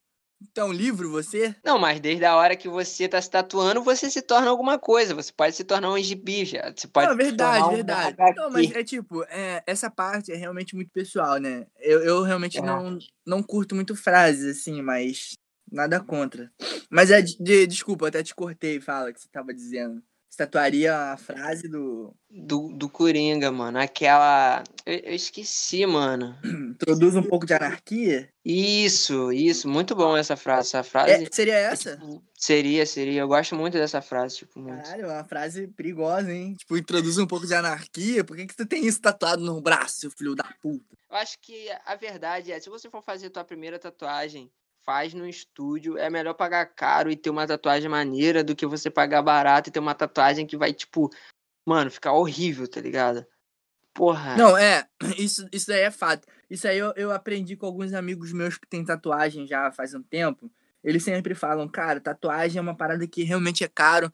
Então, 0.50 0.68
um 0.68 0.72
livro, 0.72 1.10
você? 1.10 1.54
Não, 1.64 1.78
mas 1.78 2.00
desde 2.00 2.24
a 2.24 2.36
hora 2.36 2.56
que 2.56 2.68
você 2.68 3.08
tá 3.08 3.20
se 3.20 3.30
tatuando, 3.30 3.82
você 3.82 4.10
se 4.10 4.20
torna 4.20 4.50
alguma 4.50 4.78
coisa. 4.78 5.14
Você 5.14 5.32
pode 5.32 5.54
se 5.54 5.64
tornar 5.64 5.90
um 5.90 6.02
gibi 6.02 6.44
já. 6.44 6.72
Você 6.74 6.88
pode 6.88 7.08
não, 7.08 7.16
verdade, 7.16 7.74
verdade. 7.74 8.12
Um 8.38 8.42
não, 8.42 8.50
mas 8.50 8.70
é 8.72 8.82
tipo, 8.82 9.22
é, 9.24 9.62
essa 9.66 9.90
parte 9.90 10.32
é 10.32 10.36
realmente 10.36 10.74
muito 10.74 10.90
pessoal, 10.90 11.38
né? 11.38 11.66
Eu, 11.78 12.02
eu 12.02 12.22
realmente 12.22 12.58
é. 12.58 12.62
não, 12.62 12.98
não 13.26 13.42
curto 13.42 13.74
muito 13.74 13.94
frases, 13.94 14.58
assim, 14.58 14.82
mas 14.82 15.32
nada 15.70 16.00
contra. 16.00 16.50
Mas 16.90 17.10
é, 17.10 17.22
de, 17.22 17.66
desculpa, 17.66 18.08
até 18.08 18.22
te 18.22 18.34
cortei, 18.34 18.80
fala 18.80 19.12
que 19.12 19.20
você 19.20 19.28
tava 19.28 19.54
dizendo 19.54 20.02
tatuaria 20.36 20.96
a 20.96 21.16
frase 21.16 21.68
do... 21.68 22.14
do. 22.30 22.68
Do 22.72 22.88
Coringa, 22.88 23.50
mano. 23.50 23.78
Aquela. 23.78 24.64
Eu, 24.84 24.98
eu, 24.98 25.14
esqueci, 25.14 25.84
mano. 25.86 26.36
Introduz 26.44 27.14
um 27.16 27.22
pouco 27.22 27.46
de 27.46 27.54
anarquia? 27.54 28.28
Isso, 28.44 29.32
isso. 29.32 29.68
Muito 29.68 29.94
bom 29.94 30.16
essa 30.16 30.36
frase. 30.36 30.68
Essa 30.68 30.82
frase. 30.82 31.12
É, 31.12 31.28
seria 31.30 31.54
essa? 31.54 31.96
Tipo, 31.96 32.22
seria, 32.36 32.86
seria. 32.86 33.20
Eu 33.20 33.28
gosto 33.28 33.54
muito 33.54 33.74
dessa 33.74 34.00
frase, 34.00 34.38
tipo, 34.38 34.58
muito. 34.58 34.82
Caralho, 34.82 35.04
é 35.04 35.14
uma 35.14 35.24
frase 35.24 35.68
perigosa, 35.68 36.32
hein? 36.32 36.54
Tipo, 36.54 36.76
introduz 36.76 37.18
um 37.18 37.26
pouco 37.26 37.46
de 37.46 37.54
anarquia. 37.54 38.24
Por 38.24 38.36
que, 38.36 38.46
que 38.46 38.56
tu 38.56 38.66
tem 38.66 38.86
isso 38.86 39.00
tatuado 39.00 39.44
no 39.44 39.60
braço, 39.60 40.10
filho 40.10 40.34
da 40.34 40.44
puta? 40.60 40.96
Eu 41.10 41.16
acho 41.16 41.38
que 41.40 41.68
a 41.84 41.94
verdade 41.94 42.50
é, 42.50 42.58
se 42.58 42.70
você 42.70 42.88
for 42.88 43.02
fazer 43.02 43.28
tua 43.28 43.44
primeira 43.44 43.78
tatuagem 43.78 44.50
faz 44.84 45.14
no 45.14 45.28
estúdio. 45.28 45.98
É 45.98 46.10
melhor 46.10 46.34
pagar 46.34 46.66
caro 46.66 47.10
e 47.10 47.16
ter 47.16 47.30
uma 47.30 47.46
tatuagem 47.46 47.88
maneira 47.88 48.44
do 48.44 48.54
que 48.54 48.66
você 48.66 48.90
pagar 48.90 49.22
barato 49.22 49.68
e 49.68 49.72
ter 49.72 49.80
uma 49.80 49.94
tatuagem 49.94 50.46
que 50.46 50.56
vai, 50.56 50.72
tipo, 50.72 51.10
mano, 51.66 51.90
ficar 51.90 52.12
horrível, 52.12 52.68
tá 52.68 52.80
ligado? 52.80 53.26
Porra. 53.94 54.36
Não, 54.36 54.56
é, 54.56 54.86
isso, 55.18 55.46
isso 55.52 55.72
aí 55.72 55.80
é 55.80 55.90
fato. 55.90 56.26
Isso 56.48 56.66
aí 56.66 56.78
eu, 56.78 56.92
eu 56.96 57.10
aprendi 57.10 57.56
com 57.56 57.66
alguns 57.66 57.92
amigos 57.92 58.32
meus 58.32 58.58
que 58.58 58.66
têm 58.66 58.84
tatuagem 58.84 59.46
já 59.46 59.70
faz 59.72 59.94
um 59.94 60.02
tempo. 60.02 60.50
Eles 60.82 61.04
sempre 61.04 61.34
falam, 61.34 61.68
cara, 61.68 62.00
tatuagem 62.00 62.58
é 62.58 62.62
uma 62.62 62.76
parada 62.76 63.06
que 63.06 63.22
realmente 63.22 63.62
é 63.62 63.68
caro 63.68 64.12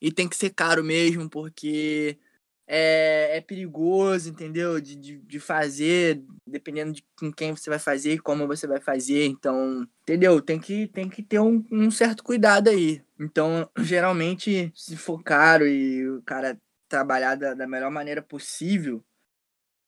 e 0.00 0.10
tem 0.10 0.28
que 0.28 0.36
ser 0.36 0.50
caro 0.50 0.82
mesmo, 0.82 1.28
porque 1.28 2.18
é, 2.66 3.36
é 3.36 3.40
perigoso, 3.40 4.28
entendeu? 4.28 4.80
De, 4.80 4.96
de, 4.96 5.18
de, 5.18 5.40
fazer, 5.40 6.22
dependendo 6.46 6.92
de 6.92 7.04
com 7.18 7.32
quem 7.32 7.54
você 7.54 7.70
vai 7.70 7.78
fazer 7.78 8.14
e 8.14 8.18
como 8.18 8.46
você 8.46 8.66
vai 8.66 8.80
fazer. 8.80 9.26
Então, 9.26 9.86
entendeu? 10.02 10.40
Tem 10.42 10.58
que, 10.58 10.88
tem 10.88 11.08
que 11.08 11.22
ter 11.22 11.38
um, 11.38 11.64
um 11.70 11.90
certo 11.90 12.24
cuidado 12.24 12.68
aí. 12.68 13.02
Então, 13.18 13.70
geralmente, 13.78 14.72
se 14.74 14.96
for 14.96 15.22
caro 15.22 15.66
e 15.66 16.08
o 16.08 16.22
cara 16.22 16.60
trabalhar 16.88 17.36
da, 17.36 17.54
da 17.54 17.66
melhor 17.66 17.90
maneira 17.90 18.20
possível, 18.20 19.04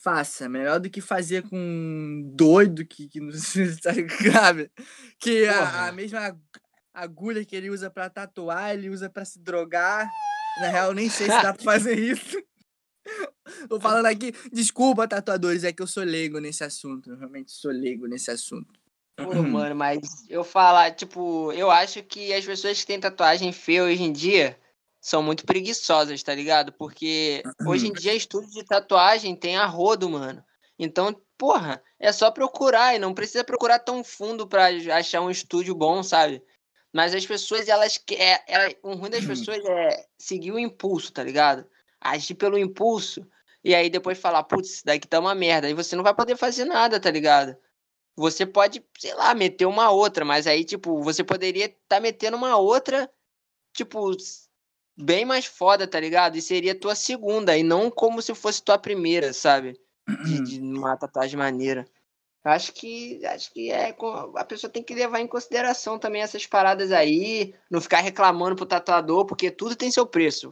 faça. 0.01 0.47
Melhor 0.47 0.79
do 0.79 0.89
que 0.89 1.01
fazer 1.01 1.43
com 1.43 1.57
um 1.57 2.31
doido 2.33 2.85
que, 2.85 3.09
que 3.09 3.19
não 3.19 3.31
sabe? 3.35 4.71
Que 5.19 5.45
a, 5.47 5.87
a 5.87 5.91
mesma 5.91 6.39
agulha 6.93 7.43
que 7.43 7.55
ele 7.55 7.69
usa 7.69 7.89
para 7.89 8.09
tatuar, 8.09 8.73
ele 8.73 8.89
usa 8.89 9.09
para 9.09 9.25
se 9.25 9.39
drogar. 9.39 10.09
Na 10.61 10.67
real, 10.69 10.93
nem 10.93 11.09
sei 11.09 11.27
se 11.27 11.41
dá 11.41 11.53
pra 11.53 11.63
fazer 11.63 11.97
isso. 11.97 12.37
Tô 13.67 13.79
falando 13.79 14.05
aqui, 14.05 14.31
desculpa, 14.51 15.07
tatuadores, 15.07 15.63
é 15.63 15.73
que 15.73 15.81
eu 15.81 15.87
sou 15.87 16.03
leigo 16.03 16.39
nesse 16.39 16.63
assunto. 16.63 17.09
Eu 17.09 17.17
realmente 17.17 17.51
sou 17.51 17.71
leigo 17.71 18.07
nesse 18.07 18.31
assunto. 18.31 18.79
Pô, 19.17 19.43
mano, 19.43 19.75
mas 19.75 19.99
eu 20.29 20.43
falar, 20.43 20.91
tipo, 20.91 21.51
eu 21.53 21.69
acho 21.69 22.01
que 22.03 22.33
as 22.33 22.45
pessoas 22.45 22.79
que 22.79 22.87
têm 22.87 22.99
tatuagem 22.99 23.51
feia 23.51 23.83
hoje 23.83 24.03
em 24.03 24.13
dia 24.13 24.57
são 25.01 25.21
muito 25.21 25.45
preguiçosas, 25.45 26.23
tá 26.23 26.33
ligado? 26.33 26.71
Porque 26.73 27.43
hoje 27.65 27.87
em 27.87 27.93
dia 27.93 28.13
estúdio 28.13 28.49
de 28.49 28.63
tatuagem 28.63 29.35
tem 29.35 29.57
a 29.57 29.65
rodo, 29.65 30.09
mano. 30.09 30.43
Então, 30.77 31.13
porra, 31.37 31.81
é 31.99 32.11
só 32.11 32.31
procurar 32.31 32.95
e 32.95 32.99
não 32.99 33.13
precisa 33.13 33.43
procurar 33.43 33.79
tão 33.79 34.03
fundo 34.03 34.47
para 34.47 34.67
achar 34.95 35.21
um 35.21 35.29
estúdio 35.29 35.75
bom, 35.75 36.01
sabe? 36.01 36.41
Mas 36.93 37.13
as 37.13 37.25
pessoas, 37.25 37.67
elas 37.67 37.97
querem. 37.97 38.41
É, 38.47 38.77
o 38.81 38.93
ruim 38.93 39.09
das 39.09 39.25
pessoas 39.25 39.63
é 39.63 40.05
seguir 40.17 40.51
o 40.51 40.59
impulso, 40.59 41.11
tá 41.11 41.23
ligado? 41.23 41.65
Agir 42.01 42.35
pelo 42.35 42.57
impulso 42.57 43.25
e 43.63 43.75
aí 43.75 43.89
depois 43.89 44.17
falar, 44.17 44.43
putz, 44.43 44.75
isso 44.75 44.85
daqui 44.85 45.07
tá 45.07 45.19
uma 45.19 45.35
merda. 45.35 45.67
Aí 45.67 45.73
você 45.73 45.95
não 45.95 46.03
vai 46.03 46.13
poder 46.13 46.37
fazer 46.37 46.65
nada, 46.65 46.99
tá 46.99 47.11
ligado? 47.11 47.57
Você 48.15 48.45
pode, 48.45 48.83
sei 48.97 49.13
lá, 49.13 49.33
meter 49.33 49.65
uma 49.65 49.91
outra, 49.91 50.25
mas 50.25 50.47
aí, 50.47 50.63
tipo, 50.63 51.01
você 51.01 51.23
poderia 51.23 51.65
estar 51.65 51.77
tá 51.87 51.99
metendo 51.99 52.37
uma 52.37 52.57
outra, 52.57 53.09
tipo, 53.73 54.11
bem 54.97 55.25
mais 55.25 55.45
foda, 55.45 55.87
tá 55.87 55.99
ligado? 55.99 56.37
E 56.37 56.41
seria 56.41 56.77
tua 56.77 56.95
segunda, 56.95 57.57
e 57.57 57.63
não 57.63 57.89
como 57.89 58.21
se 58.21 58.33
fosse 58.35 58.61
tua 58.61 58.77
primeira, 58.77 59.33
sabe? 59.33 59.79
De, 60.25 60.41
de 60.43 60.59
uma 60.59 60.97
tatuagem 60.97 61.37
maneira. 61.37 61.85
Acho 62.43 62.73
que 62.73 63.23
acho 63.25 63.51
que 63.51 63.69
é 63.69 63.95
a 64.35 64.45
pessoa 64.45 64.71
tem 64.71 64.81
que 64.81 64.95
levar 64.95 65.19
em 65.19 65.27
consideração 65.27 65.99
também 65.99 66.21
essas 66.21 66.45
paradas 66.45 66.91
aí, 66.91 67.53
não 67.69 67.81
ficar 67.81 67.99
reclamando 67.99 68.55
pro 68.55 68.65
tatuador, 68.65 69.25
porque 69.25 69.51
tudo 69.51 69.75
tem 69.75 69.91
seu 69.91 70.05
preço. 70.05 70.51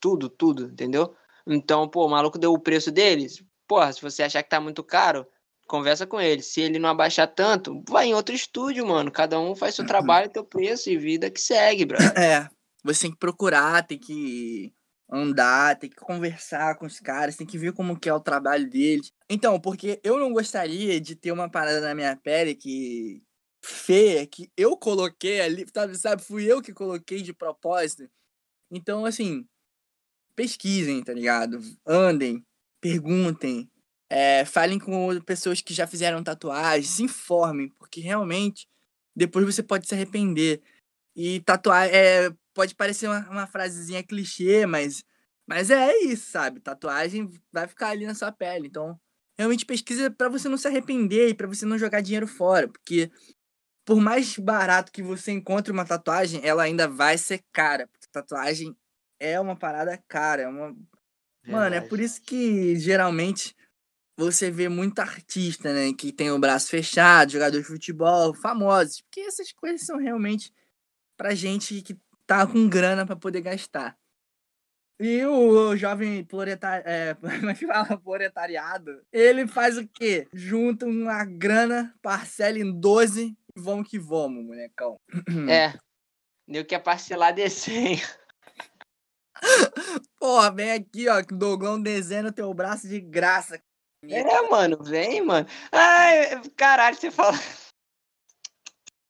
Tudo, 0.00 0.28
tudo, 0.28 0.64
entendeu? 0.66 1.14
Então, 1.46 1.88
pô, 1.88 2.06
o 2.06 2.10
maluco 2.10 2.38
deu 2.38 2.52
o 2.52 2.58
preço 2.58 2.90
deles. 2.90 3.42
Porra, 3.66 3.92
se 3.92 4.00
você 4.02 4.22
achar 4.22 4.42
que 4.42 4.50
tá 4.50 4.60
muito 4.60 4.84
caro, 4.84 5.26
conversa 5.66 6.06
com 6.06 6.20
ele. 6.20 6.42
Se 6.42 6.60
ele 6.60 6.78
não 6.78 6.88
abaixar 6.88 7.26
tanto, 7.28 7.82
vai 7.88 8.06
em 8.06 8.14
outro 8.14 8.34
estúdio, 8.34 8.86
mano. 8.86 9.10
Cada 9.10 9.38
um 9.38 9.54
faz 9.54 9.74
seu 9.74 9.86
trabalho, 9.86 10.30
teu 10.30 10.44
preço 10.44 10.90
e 10.90 10.96
vida 10.96 11.30
que 11.30 11.40
segue, 11.40 11.84
bro. 11.84 11.98
É, 12.18 12.48
você 12.82 13.02
tem 13.02 13.10
que 13.12 13.18
procurar, 13.18 13.86
tem 13.86 13.98
que 13.98 14.72
andar, 15.10 15.78
tem 15.78 15.88
que 15.88 15.96
conversar 15.96 16.76
com 16.76 16.86
os 16.86 17.00
caras, 17.00 17.36
tem 17.36 17.46
que 17.46 17.56
ver 17.56 17.72
como 17.72 17.98
que 17.98 18.08
é 18.08 18.14
o 18.14 18.20
trabalho 18.20 18.68
deles. 18.68 19.12
Então, 19.28 19.58
porque 19.58 20.00
eu 20.04 20.18
não 20.18 20.32
gostaria 20.32 21.00
de 21.00 21.14
ter 21.14 21.32
uma 21.32 21.50
parada 21.50 21.80
na 21.80 21.94
minha 21.94 22.14
pele 22.16 22.54
que 22.54 23.22
feia, 23.62 24.26
que 24.26 24.50
eu 24.56 24.76
coloquei 24.76 25.40
ali, 25.40 25.66
sabe, 25.72 25.96
sabe, 25.96 26.22
fui 26.22 26.44
eu 26.44 26.60
que 26.60 26.72
coloquei 26.72 27.22
de 27.22 27.32
propósito. 27.32 28.08
Então, 28.70 29.04
assim, 29.04 29.46
pesquisem, 30.38 31.02
tá 31.02 31.12
ligado? 31.12 31.60
Andem, 31.84 32.46
perguntem, 32.80 33.68
é, 34.08 34.44
falem 34.44 34.78
com 34.78 35.20
pessoas 35.22 35.60
que 35.60 35.74
já 35.74 35.84
fizeram 35.84 36.22
tatuagem, 36.22 36.88
se 36.88 37.02
informem, 37.02 37.70
porque 37.70 38.00
realmente 38.00 38.68
depois 39.16 39.44
você 39.44 39.64
pode 39.64 39.88
se 39.88 39.96
arrepender. 39.96 40.62
E 41.16 41.40
tatuar 41.40 41.92
é, 41.92 42.32
pode 42.54 42.76
parecer 42.76 43.08
uma, 43.08 43.28
uma 43.28 43.46
frasezinha 43.48 44.00
clichê, 44.04 44.64
mas, 44.64 45.04
mas 45.44 45.72
é 45.72 45.92
isso, 46.04 46.30
sabe? 46.30 46.60
Tatuagem 46.60 47.28
vai 47.52 47.66
ficar 47.66 47.88
ali 47.88 48.06
na 48.06 48.14
sua 48.14 48.30
pele. 48.30 48.68
Então, 48.68 48.96
realmente 49.36 49.66
pesquisa 49.66 50.08
para 50.08 50.28
você 50.28 50.48
não 50.48 50.56
se 50.56 50.68
arrepender 50.68 51.30
e 51.30 51.34
para 51.34 51.48
você 51.48 51.66
não 51.66 51.76
jogar 51.76 52.00
dinheiro 52.00 52.28
fora, 52.28 52.68
porque 52.68 53.10
por 53.84 54.00
mais 54.00 54.38
barato 54.38 54.92
que 54.92 55.02
você 55.02 55.32
encontre 55.32 55.72
uma 55.72 55.84
tatuagem, 55.84 56.40
ela 56.44 56.62
ainda 56.62 56.86
vai 56.86 57.18
ser 57.18 57.42
cara. 57.52 57.88
Porque 57.88 58.06
tatuagem 58.12 58.76
é 59.20 59.38
uma 59.40 59.56
parada 59.56 59.96
cara, 60.08 60.42
é 60.42 60.48
uma 60.48 60.76
Mano, 61.48 61.74
é 61.74 61.80
por 61.80 61.98
isso 61.98 62.20
que 62.20 62.76
geralmente 62.76 63.56
você 64.16 64.50
vê 64.50 64.68
muito 64.68 64.98
artista, 64.98 65.72
né, 65.72 65.92
que 65.96 66.12
tem 66.12 66.30
o 66.30 66.38
braço 66.38 66.68
fechado, 66.68 67.32
jogador 67.32 67.58
de 67.58 67.64
futebol, 67.64 68.34
famosos, 68.34 69.00
porque 69.02 69.20
essas 69.20 69.52
coisas 69.52 69.86
são 69.86 69.96
realmente 69.96 70.52
pra 71.16 71.34
gente 71.34 71.80
que 71.80 71.96
tá 72.26 72.46
com 72.46 72.68
grana 72.68 73.06
para 73.06 73.16
poder 73.16 73.40
gastar. 73.40 73.96
E 75.00 75.24
o 75.24 75.76
jovem 75.76 76.24
proletar, 76.24 76.82
é, 76.84 77.14
como 77.38 77.50
é 77.50 77.54
que 77.54 77.66
fala? 77.66 77.96
proletariado, 77.98 79.00
ele 79.12 79.46
faz 79.46 79.78
o 79.78 79.86
quê? 79.86 80.26
Junta 80.34 80.84
uma 80.84 81.24
grana, 81.24 81.94
parcela 82.02 82.58
em 82.58 82.78
12 82.78 83.36
e 83.56 83.60
vamos 83.60 83.88
que 83.88 83.98
vamos, 83.98 84.44
molecão. 84.44 85.00
É. 85.48 85.78
Deu 86.46 86.64
que 86.64 86.74
é 86.74 86.78
parcelar 86.78 87.34
de 87.34 87.48
100. 87.48 88.00
Porra, 90.18 90.50
vem 90.50 90.72
aqui, 90.72 91.08
ó, 91.08 91.22
que 91.22 91.34
o 91.34 91.36
Doglão 91.36 91.80
desenha 91.80 92.28
o 92.28 92.32
teu 92.32 92.52
braço 92.52 92.88
de 92.88 93.00
graça. 93.00 93.60
É, 94.04 94.42
mano, 94.48 94.78
vem, 94.82 95.22
mano. 95.22 95.46
Ai, 95.72 96.40
caralho, 96.56 96.96
você 96.96 97.10
fala. 97.10 97.36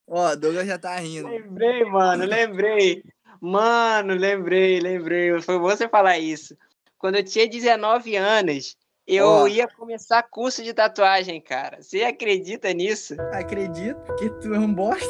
Ó, 0.07 0.35
Douglas 0.35 0.67
já 0.67 0.79
tá 0.79 0.97
rindo. 0.97 1.29
Lembrei, 1.29 1.85
mano, 1.85 2.25
lembrei. 2.25 3.03
Mano, 3.41 4.15
lembrei, 4.15 4.81
lembrei. 4.81 5.41
Foi 5.43 5.59
bom 5.59 5.67
você 5.67 5.89
falar 5.89 6.19
isso. 6.19 6.57
Quando 6.97 7.17
eu 7.17 7.25
tinha 7.25 7.49
19 7.49 8.17
anos, 8.17 8.77
eu 9.07 9.27
Ó. 9.27 9.47
ia 9.47 9.69
começar 9.69 10.23
curso 10.23 10.63
de 10.63 10.75
tatuagem, 10.75 11.41
cara. 11.41 11.83
Você 11.83 12.03
acredita 12.03 12.73
nisso? 12.73 13.15
Acredito 13.33 14.15
que 14.17 14.29
tu 14.41 14.55
é 14.55 14.59
um 14.59 14.73
bosta. 14.73 15.07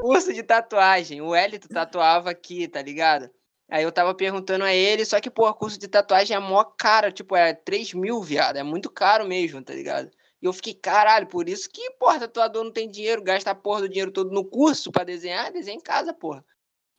Curso 0.00 0.32
de 0.32 0.42
tatuagem. 0.42 1.20
O 1.20 1.36
Elito 1.36 1.68
tatuava 1.68 2.30
aqui, 2.30 2.66
tá 2.66 2.82
ligado? 2.82 3.30
Aí 3.70 3.84
eu 3.84 3.92
tava 3.92 4.14
perguntando 4.14 4.64
a 4.64 4.72
ele, 4.72 5.04
só 5.04 5.20
que, 5.20 5.30
pô, 5.30 5.52
curso 5.54 5.78
de 5.78 5.88
tatuagem 5.88 6.34
é 6.34 6.40
mó 6.40 6.64
caro, 6.64 7.12
tipo, 7.12 7.36
é 7.36 7.52
3 7.52 7.92
mil, 7.92 8.22
viado. 8.22 8.56
É 8.56 8.62
muito 8.62 8.90
caro 8.90 9.26
mesmo, 9.26 9.62
tá 9.62 9.74
ligado? 9.74 10.10
E 10.40 10.46
eu 10.46 10.52
fiquei, 10.52 10.72
caralho, 10.74 11.26
por 11.26 11.48
isso 11.48 11.68
que, 11.70 11.90
porra, 11.98 12.20
tatuador 12.20 12.64
não 12.64 12.72
tem 12.72 12.90
dinheiro, 12.90 13.22
gasta 13.22 13.50
a 13.50 13.54
porra 13.54 13.82
do 13.82 13.88
dinheiro 13.88 14.10
todo 14.12 14.30
no 14.30 14.44
curso 14.44 14.90
pra 14.90 15.04
desenhar, 15.04 15.52
desenha 15.52 15.76
em 15.76 15.80
casa, 15.80 16.14
porra. 16.14 16.44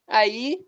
Aí, 0.08 0.60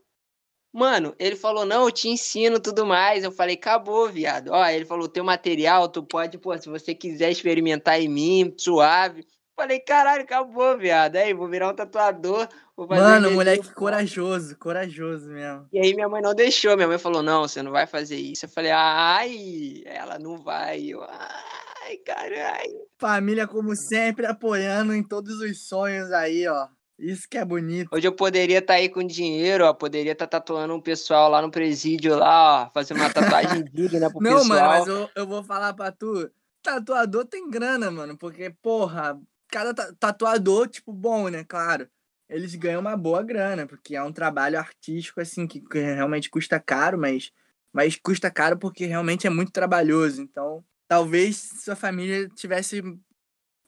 mano, 0.73 1.15
ele 1.19 1.35
falou, 1.35 1.65
não, 1.65 1.85
eu 1.85 1.91
te 1.91 2.09
ensino 2.09 2.59
tudo 2.59 2.85
mais. 2.85 3.23
Eu 3.23 3.31
falei, 3.31 3.55
acabou, 3.55 4.09
viado. 4.09 4.49
Ó, 4.51 4.65
ele 4.67 4.85
falou, 4.85 5.07
teu 5.09 5.23
material, 5.23 5.89
tu 5.89 6.03
pode, 6.03 6.37
pô, 6.37 6.57
se 6.57 6.69
você 6.69 6.95
quiser 6.95 7.31
experimentar 7.31 8.01
em 8.01 8.07
mim, 8.09 8.53
suave. 8.57 9.25
Falei, 9.55 9.79
caralho, 9.79 10.23
acabou, 10.23 10.77
viado. 10.77 11.17
Aí, 11.17 11.33
vou 11.33 11.47
virar 11.47 11.69
um 11.69 11.75
tatuador. 11.75 12.47
Fazer 12.75 13.01
Mano, 13.01 13.15
desenho, 13.21 13.35
moleque 13.35 13.73
corajoso, 13.73 14.57
corajoso 14.57 15.29
mesmo. 15.29 15.67
E 15.71 15.79
aí 15.79 15.93
minha 15.93 16.09
mãe 16.09 16.21
não 16.21 16.33
deixou. 16.33 16.75
Minha 16.75 16.87
mãe 16.87 16.97
falou, 16.97 17.21
não, 17.21 17.41
você 17.47 17.61
não 17.61 17.71
vai 17.71 17.85
fazer 17.85 18.15
isso. 18.15 18.45
Eu 18.45 18.49
falei, 18.49 18.71
ai, 18.71 19.83
ela 19.85 20.17
não 20.17 20.37
vai. 20.37 20.81
Eu, 20.81 21.03
ai, 21.03 21.97
caralho. 21.97 22.87
Família, 22.97 23.45
como 23.45 23.75
sempre, 23.75 24.25
apoiando 24.25 24.93
em 24.95 25.03
todos 25.03 25.39
os 25.41 25.67
sonhos 25.67 26.11
aí, 26.11 26.47
ó. 26.47 26.67
Isso 26.97 27.27
que 27.29 27.37
é 27.37 27.45
bonito. 27.45 27.89
Hoje 27.93 28.07
eu 28.07 28.15
poderia 28.15 28.59
estar 28.59 28.75
aí 28.75 28.87
com 28.89 29.03
dinheiro, 29.03 29.65
ó. 29.65 29.73
Poderia 29.73 30.13
estar 30.13 30.27
tatuando 30.27 30.73
um 30.73 30.81
pessoal 30.81 31.29
lá 31.29 31.41
no 31.41 31.51
presídio, 31.51 32.15
lá, 32.17 32.63
ó. 32.63 32.69
Fazendo 32.73 32.97
uma 32.97 33.11
tatuagem 33.13 33.63
digna 33.73 34.09
pro 34.09 34.21
Não, 34.21 34.37
pessoal. 34.39 34.47
mano, 34.47 34.69
mas 34.69 34.87
eu, 34.87 35.09
eu 35.15 35.27
vou 35.27 35.43
falar 35.43 35.73
pra 35.73 35.91
tu. 35.91 36.31
Tatuador 36.63 37.25
tem 37.25 37.49
grana, 37.49 37.89
mano. 37.91 38.15
Porque, 38.17 38.51
porra, 38.61 39.19
cada 39.51 39.73
ta- 39.73 39.93
tatuador, 39.99 40.67
tipo, 40.67 40.93
bom, 40.93 41.27
né? 41.27 41.43
Claro. 41.43 41.87
Eles 42.29 42.55
ganham 42.55 42.79
uma 42.79 42.95
boa 42.95 43.21
grana, 43.21 43.67
porque 43.67 43.95
é 43.95 44.01
um 44.01 44.13
trabalho 44.13 44.57
artístico, 44.57 45.19
assim, 45.19 45.45
que 45.45 45.61
realmente 45.73 46.29
custa 46.29 46.59
caro, 46.59 46.97
mas, 46.97 47.31
mas 47.73 47.97
custa 47.97 48.31
caro 48.31 48.57
porque 48.57 48.85
realmente 48.85 49.27
é 49.27 49.29
muito 49.29 49.51
trabalhoso. 49.51 50.21
Então, 50.21 50.63
talvez 50.87 51.37
sua 51.61 51.75
família 51.75 52.29
tivesse 52.29 52.81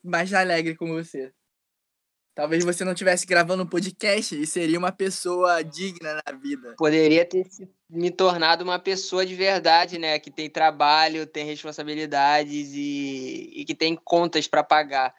mais 0.02 0.32
alegre 0.32 0.74
com 0.74 0.88
você. 0.88 1.30
Talvez 2.34 2.64
você 2.64 2.84
não 2.84 2.94
tivesse 2.94 3.26
gravando 3.26 3.62
um 3.62 3.66
podcast 3.66 4.34
e 4.34 4.44
seria 4.44 4.78
uma 4.78 4.90
pessoa 4.90 5.62
digna 5.62 6.20
na 6.26 6.32
vida. 6.32 6.74
Poderia 6.76 7.24
ter 7.24 7.46
me 7.88 8.10
tornado 8.10 8.64
uma 8.64 8.78
pessoa 8.78 9.24
de 9.24 9.36
verdade, 9.36 9.98
né? 9.98 10.18
Que 10.18 10.32
tem 10.32 10.50
trabalho, 10.50 11.26
tem 11.26 11.46
responsabilidades 11.46 12.72
e, 12.74 13.52
e 13.54 13.64
que 13.64 13.74
tem 13.74 13.94
contas 13.94 14.48
pra 14.48 14.64
pagar. 14.64 15.14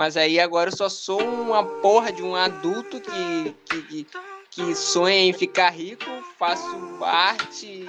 Mas 0.00 0.16
aí 0.16 0.40
agora 0.40 0.70
eu 0.70 0.74
só 0.74 0.88
sou 0.88 1.20
uma 1.20 1.62
porra 1.62 2.10
de 2.10 2.22
um 2.22 2.34
adulto 2.34 3.02
que, 3.02 3.54
que, 3.66 4.06
que, 4.50 4.74
sonha 4.74 5.14
em 5.14 5.32
ficar 5.34 5.68
rico, 5.68 6.06
faço 6.38 7.04
arte. 7.04 7.84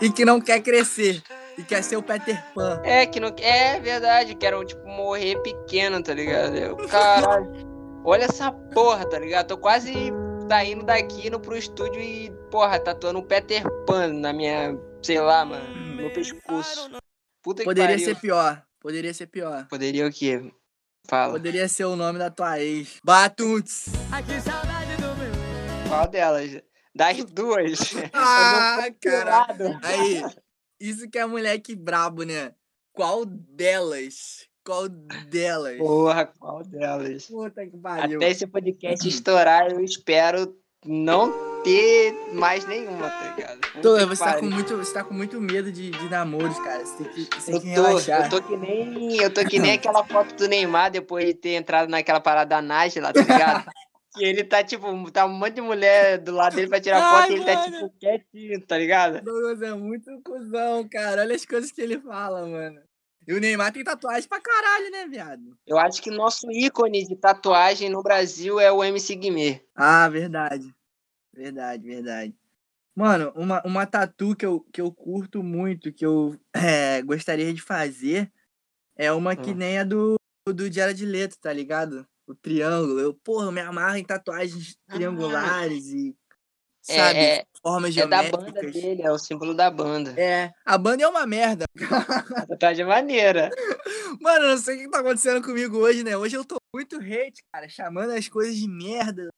E 0.00 0.10
que 0.10 0.24
não 0.24 0.40
quer 0.40 0.60
crescer. 0.60 1.22
E 1.56 1.62
quer 1.62 1.84
ser 1.84 1.96
o 1.96 2.02
Peter 2.02 2.44
Pan. 2.52 2.80
É, 2.82 3.06
que 3.06 3.20
não. 3.20 3.32
É 3.38 3.78
verdade, 3.78 4.34
quero, 4.34 4.64
tipo, 4.64 4.84
morrer 4.84 5.40
pequeno, 5.42 6.02
tá 6.02 6.12
ligado? 6.12 6.56
Eu, 6.56 6.76
caralho. 6.88 7.48
Olha 8.04 8.24
essa 8.24 8.50
porra, 8.50 9.08
tá 9.08 9.20
ligado? 9.20 9.46
Tô 9.46 9.56
quase 9.56 9.94
saindo 10.48 10.84
daqui 10.84 11.28
indo 11.28 11.38
pro 11.38 11.56
estúdio 11.56 12.00
e, 12.00 12.32
porra, 12.50 12.80
tatuando 12.80 13.20
um 13.20 13.22
Peter 13.22 13.62
Pan 13.86 14.08
na 14.08 14.32
minha, 14.32 14.76
sei 15.04 15.20
lá, 15.20 15.44
mano, 15.44 15.72
no 15.72 15.94
meu 15.94 16.10
pescoço. 16.12 16.90
Puta 17.40 17.62
que 17.62 17.64
Poderia 17.64 17.96
ser 17.96 18.16
pior. 18.16 18.60
Poderia 18.80 19.14
ser 19.14 19.28
pior. 19.28 19.68
Poderia 19.68 20.04
o 20.04 20.10
quê? 20.10 20.50
Fala. 21.06 21.32
Poderia 21.34 21.68
ser 21.68 21.84
o 21.84 21.96
nome 21.96 22.18
da 22.18 22.30
tua 22.30 22.60
ex. 22.60 22.98
Batuts. 23.04 23.86
Qual 25.88 26.08
delas? 26.08 26.62
Das 26.94 27.24
duas. 27.24 27.78
Ah, 28.12 28.78
Eu 28.86 28.92
tô 28.94 28.98
cara. 29.10 29.44
procurado. 29.46 29.80
Aí, 29.82 30.22
isso 30.80 31.08
que 31.08 31.18
é 31.18 31.26
moleque 31.26 31.74
brabo, 31.74 32.22
né? 32.22 32.52
Qual 32.92 33.24
delas? 33.26 34.46
Qual 34.64 34.88
delas? 34.88 35.76
Porra, 35.78 36.26
qual 36.26 36.62
delas? 36.64 37.26
Puta 37.26 37.66
que 37.66 37.76
pariu. 37.76 38.18
Até 38.18 38.30
esse 38.30 38.46
podcast 38.46 39.06
estourar, 39.06 39.70
eu 39.70 39.80
espero 39.84 40.56
não 40.84 41.32
ter 41.64 42.14
mais 42.32 42.66
nenhuma, 42.66 43.08
tá 43.08 43.34
ligado? 43.34 43.60
Tô, 43.80 44.06
você, 44.06 44.22
tá 44.22 44.38
com 44.38 44.46
muito, 44.46 44.76
você 44.76 44.92
tá 44.92 45.02
com 45.02 45.14
muito 45.14 45.40
medo 45.40 45.72
de, 45.72 45.90
de 45.90 46.08
namoros, 46.08 46.58
cara. 46.60 46.84
Você 46.84 47.04
tem 47.04 47.12
que, 47.12 47.40
você 47.40 47.52
tem 47.52 47.54
Eu 47.54 47.60
que 47.60 47.74
tô, 47.74 47.82
relaxar. 47.86 48.24
eu 48.24 48.30
tô 48.30 48.42
que 48.42 48.56
nem, 48.56 49.16
eu 49.16 49.32
tô 49.32 49.44
que 49.44 49.58
nem 49.58 49.72
aquela 49.74 50.04
foto 50.04 50.34
do 50.34 50.46
Neymar 50.46 50.90
depois 50.90 51.24
de 51.24 51.34
ter 51.34 51.54
entrado 51.54 51.88
naquela 51.88 52.20
parada 52.20 52.50
da 52.50 52.62
Nájila, 52.62 53.12
tá 53.12 53.20
ligado? 53.22 53.64
que 54.14 54.24
ele 54.24 54.44
tá, 54.44 54.62
tipo, 54.62 55.10
tá 55.10 55.26
um 55.26 55.32
monte 55.32 55.54
de 55.54 55.60
mulher 55.60 56.18
do 56.18 56.32
lado 56.32 56.54
dele 56.54 56.68
pra 56.68 56.80
tirar 56.80 57.02
Ai, 57.02 57.22
foto 57.22 57.32
e 57.32 57.34
ele 57.34 57.44
tá, 57.44 57.64
tipo, 57.64 57.90
quietinho, 57.98 58.60
tá 58.60 58.78
ligado? 58.78 59.20
Douglas 59.22 59.62
é 59.62 59.74
muito 59.74 60.10
cuzão, 60.22 60.88
cara. 60.88 61.22
Olha 61.22 61.34
as 61.34 61.44
coisas 61.44 61.72
que 61.72 61.80
ele 61.80 61.98
fala, 61.98 62.46
mano. 62.46 62.80
E 63.26 63.32
o 63.32 63.40
Neymar 63.40 63.72
tem 63.72 63.82
tatuagem 63.82 64.28
pra 64.28 64.40
caralho, 64.40 64.90
né, 64.90 65.06
viado? 65.06 65.56
Eu 65.66 65.78
acho 65.78 66.02
que 66.02 66.10
nosso 66.10 66.50
ícone 66.50 67.06
de 67.06 67.16
tatuagem 67.16 67.88
no 67.88 68.02
Brasil 68.02 68.60
é 68.60 68.70
o 68.70 68.84
MC 68.84 69.14
Guimê. 69.16 69.62
Ah, 69.74 70.08
verdade. 70.08 70.74
Verdade, 71.32 71.86
verdade. 71.86 72.34
Mano, 72.94 73.32
uma, 73.34 73.60
uma 73.66 73.86
tatu 73.86 74.36
que 74.36 74.46
eu, 74.46 74.60
que 74.72 74.80
eu 74.80 74.92
curto 74.92 75.42
muito, 75.42 75.92
que 75.92 76.06
eu 76.06 76.38
eh, 76.54 77.02
gostaria 77.02 77.52
de 77.52 77.60
fazer, 77.60 78.30
é 78.96 79.10
uma 79.10 79.34
que 79.34 79.50
Hum. 79.50 79.56
nem 79.56 79.78
a 79.78 79.84
do, 79.84 80.14
do 80.46 80.72
Jared 80.72 81.04
Leto, 81.04 81.36
tá 81.40 81.52
ligado? 81.52 82.06
O 82.26 82.34
triângulo. 82.34 83.00
Eu, 83.00 83.12
porra, 83.14 83.46
eu 83.46 83.52
me 83.52 83.60
amarro 83.60 83.96
em 83.96 84.04
tatuagens 84.04 84.76
triangulares 84.88 85.88
e 85.88 86.10
É, 86.10 86.14
sabe? 86.84 87.18
é, 87.18 87.46
Formas 87.62 87.96
é 87.96 88.06
da 88.06 88.22
banda 88.24 88.60
dele, 88.60 89.02
é 89.02 89.10
o 89.10 89.18
símbolo 89.18 89.54
da 89.54 89.70
banda. 89.70 90.14
É, 90.20 90.52
a 90.64 90.76
banda 90.76 91.02
é 91.02 91.08
uma 91.08 91.26
merda. 91.26 91.64
Tatuagem 92.48 92.84
é 92.84 92.88
maneira. 92.88 93.50
Mano, 94.20 94.44
eu 94.44 94.50
não 94.50 94.58
sei 94.58 94.76
o 94.76 94.78
que 94.80 94.90
tá 94.90 95.00
acontecendo 95.00 95.42
comigo 95.42 95.78
hoje, 95.78 96.04
né? 96.04 96.16
Hoje 96.16 96.36
eu 96.36 96.44
tô 96.44 96.56
muito 96.74 96.96
hate, 96.96 97.42
cara, 97.52 97.68
chamando 97.68 98.10
as 98.10 98.28
coisas 98.28 98.56
de 98.56 98.68
merda. 98.68 99.28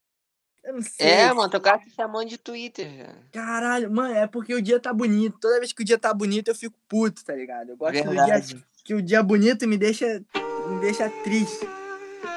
Eu 0.64 0.74
não 0.74 0.82
sei. 0.82 1.06
É, 1.06 1.32
mano, 1.32 1.48
teu 1.48 1.61
cara 1.61 1.78
te 1.78 1.90
chamando 1.90 2.28
de 2.28 2.37
Twitter, 2.37 2.90
velho. 2.90 3.14
Caralho, 3.32 3.90
mano, 3.90 4.12
é 4.12 4.26
porque 4.26 4.52
o 4.52 4.61
dia 4.61 4.80
tá 4.80 4.92
bonito. 4.92 5.38
Toda 5.40 5.61
vez 5.61 5.72
que 5.72 5.82
o 5.82 5.87
dia 5.87 5.96
tá 5.96 6.12
bonito, 6.12 6.48
eu 6.48 6.54
fico 6.54 6.76
puto, 6.88 7.24
tá 7.24 7.35
ligado? 7.35 7.70
Eu 7.70 7.76
gosto 7.76 8.02
do 8.02 8.11
dia 8.11 8.24
Verdade. 8.24 8.66
que 8.85 8.94
o 8.94 9.00
dia 9.00 9.22
bonito 9.22 9.68
me 9.68 9.78
deixa 9.78 10.20
me 10.68 10.80
deixa 10.80 11.09
triste. 11.22 11.64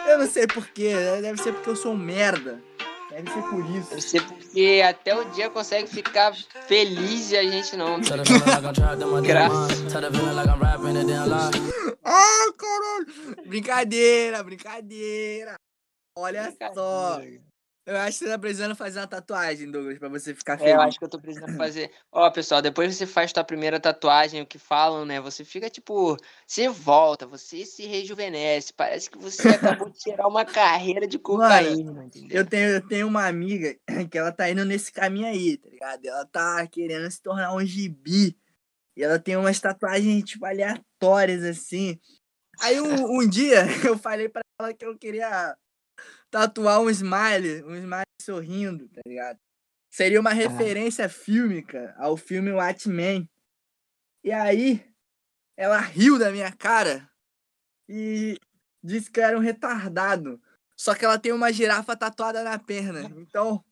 Eu 0.07 0.19
não 0.19 0.27
sei 0.27 0.45
porquê, 0.45 0.93
deve 1.21 1.41
ser 1.41 1.53
porque 1.53 1.69
eu 1.71 1.75
sou 1.75 1.93
um 1.93 1.97
merda. 1.97 2.61
Deve 3.09 3.31
ser 3.31 3.41
por 3.41 3.65
isso. 3.75 3.89
Deve 3.89 4.01
ser 4.01 4.21
porque 4.27 4.83
até 4.87 5.15
o 5.15 5.23
dia 5.31 5.49
consegue 5.49 5.87
ficar 5.89 6.33
feliz 6.67 7.31
e 7.31 7.37
a 7.37 7.43
gente 7.43 7.75
não. 7.75 7.99
Damn 7.99 8.23
Graças. 9.23 9.93
damn 11.03 11.25
lie. 11.25 11.95
Ah, 12.03 12.53
caralho! 12.57 13.47
Brincadeira, 13.47 14.43
brincadeira. 14.43 15.55
Olha 16.15 16.53
só. 16.73 17.19
Eu 17.89 17.97
acho 17.97 18.19
que 18.19 18.25
você 18.25 18.31
tá 18.31 18.37
precisando 18.37 18.75
fazer 18.75 18.99
uma 18.99 19.07
tatuagem, 19.07 19.71
Douglas, 19.71 19.97
pra 19.97 20.07
você 20.09 20.35
ficar 20.35 20.59
feliz. 20.59 20.73
É, 20.73 20.75
eu 20.75 20.81
acho 20.81 20.99
que 20.99 21.05
eu 21.05 21.09
tô 21.09 21.19
precisando 21.19 21.57
fazer. 21.57 21.89
Ó, 22.11 22.29
pessoal, 22.29 22.61
depois 22.61 22.95
você 22.95 23.07
faz 23.07 23.33
tua 23.33 23.43
primeira 23.43 23.79
tatuagem, 23.79 24.43
o 24.43 24.45
que 24.45 24.59
falam, 24.59 25.05
né? 25.05 25.19
Você 25.19 25.43
fica 25.43 25.71
tipo. 25.71 26.15
Você 26.45 26.69
volta, 26.69 27.25
você 27.25 27.65
se 27.65 27.87
rejuvenesce. 27.87 28.71
Parece 28.71 29.09
que 29.09 29.17
você 29.17 29.41
acabou 29.49 29.89
de 29.89 29.97
tirar 29.97 30.27
uma 30.27 30.45
carreira 30.45 31.07
de 31.07 31.17
cocaína, 31.17 32.05
entendeu? 32.05 32.37
Eu 32.37 32.45
tenho, 32.45 32.67
eu 32.67 32.87
tenho 32.87 33.07
uma 33.07 33.25
amiga 33.25 33.75
que 34.11 34.17
ela 34.19 34.31
tá 34.31 34.47
indo 34.47 34.63
nesse 34.63 34.91
caminho 34.91 35.25
aí, 35.25 35.57
tá 35.57 35.69
ligado? 35.69 36.05
Ela 36.05 36.25
tá 36.27 36.67
querendo 36.67 37.09
se 37.09 37.19
tornar 37.19 37.55
um 37.55 37.65
gibi. 37.65 38.37
E 38.95 39.03
ela 39.03 39.17
tem 39.17 39.35
umas 39.35 39.59
tatuagens, 39.59 40.23
tipo, 40.25 40.45
aleatórias, 40.45 41.43
assim. 41.43 41.99
Aí 42.61 42.79
um, 42.79 43.19
um 43.19 43.27
dia 43.27 43.63
eu 43.83 43.97
falei 43.97 44.29
pra 44.29 44.41
ela 44.61 44.73
que 44.75 44.85
eu 44.85 44.95
queria 44.95 45.57
tatuar 46.29 46.81
um 46.81 46.89
smile, 46.89 47.63
um 47.63 47.75
smile 47.75 48.03
sorrindo, 48.21 48.87
tá 48.89 49.01
ligado? 49.05 49.39
Seria 49.89 50.19
uma 50.19 50.31
referência 50.31 51.09
fílmica 51.09 51.95
ao 51.97 52.15
filme 52.15 52.51
Watchmen. 52.51 53.29
E 54.23 54.31
aí, 54.31 54.85
ela 55.57 55.79
riu 55.79 56.19
da 56.19 56.31
minha 56.31 56.51
cara 56.51 57.09
e 57.87 58.37
disse 58.83 59.09
que 59.09 59.19
eu 59.19 59.23
era 59.23 59.37
um 59.37 59.41
retardado. 59.41 60.39
Só 60.77 60.93
que 60.95 61.03
ela 61.03 61.19
tem 61.19 61.33
uma 61.33 61.51
girafa 61.51 61.95
tatuada 61.97 62.43
na 62.43 62.57
perna. 62.57 63.01
Então, 63.17 63.63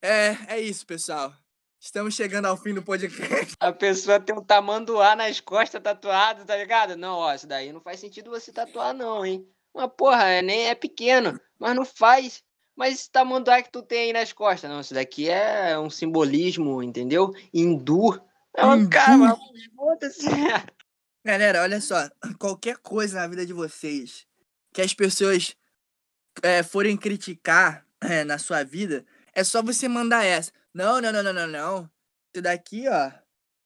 é, 0.00 0.54
é 0.54 0.60
isso, 0.60 0.86
pessoal. 0.86 1.34
Estamos 1.78 2.14
chegando 2.14 2.46
ao 2.46 2.56
fim 2.56 2.72
do 2.72 2.82
podcast. 2.82 3.56
A 3.58 3.72
pessoa 3.72 4.20
tem 4.20 4.34
um 4.34 4.42
tamanduá 4.42 5.16
nas 5.16 5.40
costas 5.40 5.82
tatuado, 5.82 6.44
tá 6.44 6.56
ligado? 6.56 6.96
Não, 6.96 7.16
ó, 7.18 7.34
isso 7.34 7.46
daí 7.46 7.72
não 7.72 7.80
faz 7.80 7.98
sentido 7.98 8.30
você 8.30 8.52
tatuar, 8.52 8.94
não, 8.94 9.26
hein? 9.26 9.44
Mas, 9.74 9.90
porra, 9.96 10.24
é, 10.24 10.42
nem 10.42 10.68
é 10.68 10.74
pequeno, 10.74 11.40
mas 11.58 11.74
não 11.74 11.84
faz. 11.84 12.42
Mas 12.76 12.94
esse 12.94 13.10
tamanduá 13.10 13.62
que 13.62 13.70
tu 13.70 13.82
tem 13.82 14.04
aí 14.04 14.12
nas 14.12 14.32
costas, 14.32 14.70
não, 14.70 14.80
isso 14.80 14.94
daqui 14.94 15.28
é 15.28 15.78
um 15.78 15.90
simbolismo, 15.90 16.82
entendeu? 16.82 17.32
Hindu. 17.52 18.20
É 18.56 18.64
uma 18.64 18.76
Hindu? 18.76 18.90
cara, 18.90 19.36
foda-se. 19.76 20.26
Galera, 21.24 21.62
olha 21.62 21.80
só. 21.80 22.08
Qualquer 22.38 22.78
coisa 22.78 23.20
na 23.20 23.26
vida 23.26 23.46
de 23.46 23.52
vocês 23.52 24.26
que 24.72 24.80
as 24.80 24.94
pessoas 24.94 25.54
é, 26.42 26.62
forem 26.62 26.96
criticar 26.96 27.86
é, 28.00 28.24
na 28.24 28.38
sua 28.38 28.64
vida, 28.64 29.04
é 29.34 29.44
só 29.44 29.62
você 29.62 29.86
mandar 29.86 30.24
essa. 30.24 30.50
Não, 30.72 31.00
não, 31.00 31.12
não, 31.12 31.22
não, 31.22 31.32
não, 31.32 31.46
não. 31.46 31.90
Isso 32.34 32.42
daqui, 32.42 32.88
ó. 32.88 33.12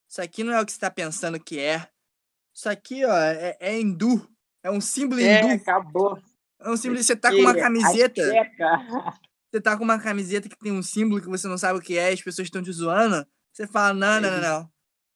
Isso 0.09 0.21
aqui 0.21 0.43
não 0.43 0.53
é 0.53 0.61
o 0.61 0.67
que 0.67 0.73
você 0.73 0.79
tá 0.79 0.91
pensando 0.91 1.39
que 1.39 1.59
é. 1.59 1.89
Isso 2.53 2.69
aqui, 2.69 3.05
ó, 3.05 3.17
é, 3.17 3.57
é 3.61 3.81
hindu. 3.81 4.29
É 4.67 4.71
um 4.71 4.81
símbolo 4.81 5.21
É, 5.21 5.43
hindu. 5.43 5.63
acabou. 5.63 6.21
É 6.61 6.69
um 6.69 6.77
símbolo. 6.77 7.01
Você 7.01 7.15
tá 7.15 7.31
com 7.31 7.39
uma 7.39 7.55
camiseta. 7.55 8.21
Você 9.49 9.61
tá 9.61 9.77
com 9.77 9.85
uma 9.85 9.99
camiseta 10.01 10.49
que 10.49 10.59
tem 10.59 10.73
um 10.73 10.83
símbolo 10.83 11.23
que 11.23 11.29
você 11.29 11.47
não 11.47 11.57
sabe 11.57 11.79
o 11.79 11.83
que 11.83 11.97
é, 11.97 12.13
as 12.13 12.21
pessoas 12.21 12.47
estão 12.47 12.61
te 12.61 12.73
zoando. 12.73 13.25
Você 13.53 13.65
fala, 13.65 13.95
não, 13.95 14.21
não, 14.21 14.29
não, 14.33 14.41
não. 14.43 14.71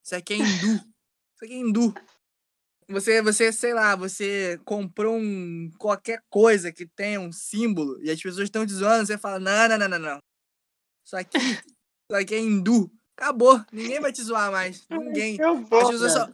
Isso 0.05 0.15
aqui 0.15 0.35
é 0.35 0.37
hindu. 0.37 0.75
Isso 0.75 1.45
aqui 1.45 1.53
é 1.53 1.57
hindu. 1.57 1.95
Você, 2.91 3.21
você, 3.21 3.53
sei 3.53 3.75
lá, 3.75 3.97
você 3.97 4.61
comprou 4.65 5.17
um 5.17 5.69
qualquer 5.79 6.23
coisa 6.31 6.71
que 6.71 6.87
tenha 6.87 7.21
um 7.21 7.33
símbolo 7.33 8.01
e 8.03 8.11
as 8.11 8.23
pessoas 8.23 8.45
estão 8.45 8.65
te 8.65 8.73
zoando, 8.73 9.05
você 9.05 9.19
fala, 9.19 9.41
não, 9.41 9.69
não, 9.69 9.79
não, 9.79 9.89
não, 9.89 9.99
não. 9.99 10.19
Isso 11.05 11.17
aqui, 11.17 11.39
isso 11.39 12.15
aqui 12.15 12.37
é 12.37 12.39
hindu. 12.39 12.89
Acabou. 13.19 13.61
Ninguém 13.73 14.01
vai 14.01 14.13
te 14.13 14.23
zoar 14.23 14.53
mais. 14.53 14.87
Ninguém. 14.91 15.37
Eu 15.41 15.61
vou, 15.65 16.09
só, 16.09 16.29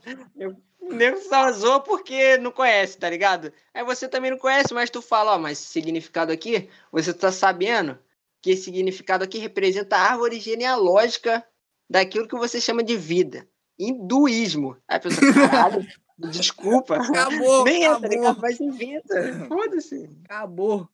O 0.89 0.93
nego 0.93 1.19
só 1.19 1.51
zoa 1.53 1.81
porque 1.81 2.37
não 2.39 2.51
conhece, 2.53 2.97
tá 2.99 3.11
ligado? 3.11 3.53
Aí 3.75 3.85
você 3.85 4.09
também 4.09 4.31
não 4.31 4.39
conhece, 4.39 4.73
mas 4.73 4.89
tu 4.91 5.03
fala, 5.03 5.35
ó, 5.35 5.39
mas 5.39 5.59
esse 5.59 5.69
significado 5.69 6.31
aqui, 6.33 6.69
você 6.93 7.13
tá 7.13 7.33
sabendo 7.33 7.99
que 8.43 8.51
esse 8.51 8.63
significado 8.65 9.25
aqui 9.25 9.39
representa 9.39 9.97
a 9.97 10.11
árvore 10.13 10.39
genealógica 10.39 11.45
daquilo 11.91 12.29
que 12.29 12.37
você 12.37 12.61
chama 12.61 12.83
de 12.85 12.97
vida. 12.97 13.49
Hinduísmo. 13.79 14.77
Aí 14.89 14.97
a 14.97 15.01
pessoa, 15.01 15.33
caralho, 15.33 15.87
desculpa. 16.31 16.97
acabou, 16.97 17.65
Nem 17.65 17.85
é, 17.85 17.89
tá 17.89 17.93
acabou. 17.97 18.11
ligado? 18.11 18.41
Mas 18.41 18.61
inventa. 18.61 19.47
Foda-se. 19.49 20.11
Acabou. 20.25 20.89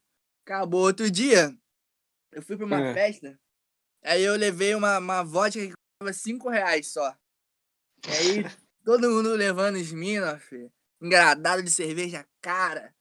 Acabou. 0.45 0.81
Outro 0.81 1.09
dia, 1.09 1.55
eu 2.31 2.41
fui 2.41 2.57
pra 2.57 2.65
uma 2.65 2.81
É. 2.81 2.93
festa, 2.93 3.39
aí 4.03 4.23
eu 4.23 4.35
levei 4.35 4.73
uma, 4.75 4.97
uma 4.97 5.23
vodka 5.23 5.59
que 5.59 5.73
custava 6.01 6.13
5 6.13 6.49
reais 6.49 6.87
só. 6.91 7.15
E 8.07 8.11
aí, 8.11 8.45
todo 8.83 9.09
mundo 9.09 9.33
levando 9.33 9.77
Smirnoff, 9.77 10.71
engradado 11.01 11.63
de 11.63 11.71
cerveja 11.71 12.25
cara. 12.41 12.93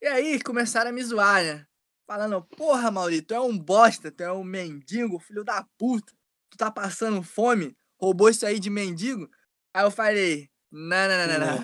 E 0.00 0.06
aí, 0.06 0.40
começaram 0.40 0.90
a 0.90 0.92
me 0.92 1.02
zoar, 1.02 1.42
né? 1.42 1.66
Falando, 2.06 2.42
porra, 2.42 2.90
Maurito, 2.90 3.28
tu 3.28 3.34
é 3.34 3.40
um 3.40 3.58
bosta, 3.58 4.10
tu 4.10 4.22
é 4.22 4.32
um 4.32 4.44
mendigo, 4.44 5.18
filho 5.18 5.44
da 5.44 5.62
puta. 5.76 6.12
Tu 6.50 6.56
tá 6.56 6.70
passando 6.70 7.22
fome, 7.22 7.76
roubou 8.00 8.30
isso 8.30 8.46
aí 8.46 8.58
de 8.58 8.70
mendigo. 8.70 9.28
Aí 9.74 9.84
eu 9.84 9.90
falei, 9.90 10.48
não, 10.70 11.08
não, 11.08 11.26
não, 11.26 11.38
não, 11.38 11.56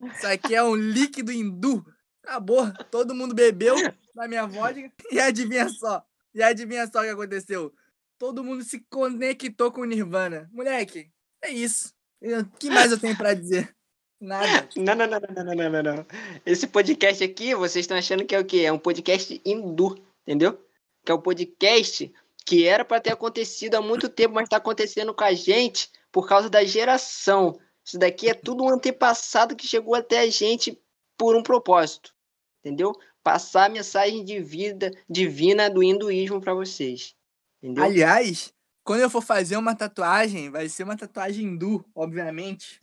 não. 0.00 0.10
Isso 0.10 0.26
aqui 0.26 0.54
é 0.54 0.62
um 0.62 0.74
líquido 0.74 1.30
hindu. 1.30 1.84
Acabou. 2.22 2.72
Todo 2.90 3.14
mundo 3.14 3.34
bebeu 3.34 3.76
na 4.14 4.26
minha 4.26 4.46
vodka. 4.46 4.90
E 5.10 5.20
adivinha 5.20 5.68
só. 5.68 6.04
E 6.34 6.42
adivinha 6.42 6.86
só 6.86 7.00
o 7.00 7.02
que 7.02 7.10
aconteceu. 7.10 7.72
Todo 8.18 8.42
mundo 8.42 8.64
se 8.64 8.80
conectou 8.90 9.70
com 9.70 9.82
o 9.82 9.84
Nirvana. 9.84 10.48
Moleque, 10.52 11.10
é 11.42 11.50
isso. 11.50 11.94
O 12.24 12.58
que 12.58 12.70
mais 12.70 12.90
eu 12.90 12.98
tenho 12.98 13.16
pra 13.16 13.34
dizer? 13.34 13.74
Nada. 14.20 14.68
Não, 14.76 14.94
não, 14.94 15.06
não, 15.06 15.20
não, 15.20 15.54
não, 15.54 15.70
não, 15.70 15.82
não. 15.82 16.06
Esse 16.46 16.66
podcast 16.66 17.22
aqui, 17.22 17.54
vocês 17.54 17.82
estão 17.82 17.96
achando 17.96 18.24
que 18.24 18.34
é 18.34 18.38
o 18.38 18.44
quê? 18.44 18.60
É 18.60 18.72
um 18.72 18.78
podcast 18.78 19.38
hindu, 19.44 20.02
entendeu? 20.22 20.58
Que 21.04 21.12
é 21.12 21.14
um 21.14 21.20
podcast 21.20 22.10
que 22.46 22.66
era 22.66 22.84
para 22.84 23.00
ter 23.00 23.12
acontecido 23.12 23.74
há 23.74 23.82
muito 23.82 24.08
tempo, 24.08 24.34
mas 24.34 24.44
está 24.44 24.56
acontecendo 24.56 25.12
com 25.12 25.24
a 25.24 25.34
gente 25.34 25.90
por 26.10 26.26
causa 26.26 26.48
da 26.48 26.64
geração. 26.64 27.58
Isso 27.84 27.98
daqui 27.98 28.30
é 28.30 28.34
tudo 28.34 28.64
um 28.64 28.70
antepassado 28.70 29.54
que 29.54 29.66
chegou 29.66 29.94
até 29.94 30.20
a 30.20 30.30
gente 30.30 30.80
por 31.18 31.36
um 31.36 31.42
propósito, 31.42 32.14
entendeu? 32.60 32.92
Passar 33.22 33.66
a 33.66 33.68
mensagem 33.68 34.24
de 34.24 34.40
vida 34.40 34.90
divina 35.08 35.68
do 35.68 35.82
hinduísmo 35.82 36.40
para 36.40 36.54
vocês, 36.54 37.14
entendeu? 37.62 37.84
Aliás, 37.84 38.54
quando 38.84 39.00
eu 39.00 39.10
for 39.10 39.22
fazer 39.22 39.56
uma 39.56 39.74
tatuagem, 39.74 40.50
vai 40.50 40.68
ser 40.68 40.84
uma 40.84 40.96
tatuagem 40.96 41.46
hindu, 41.46 41.84
obviamente. 41.94 42.80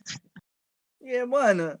E, 1.00 1.24
mano, 1.24 1.78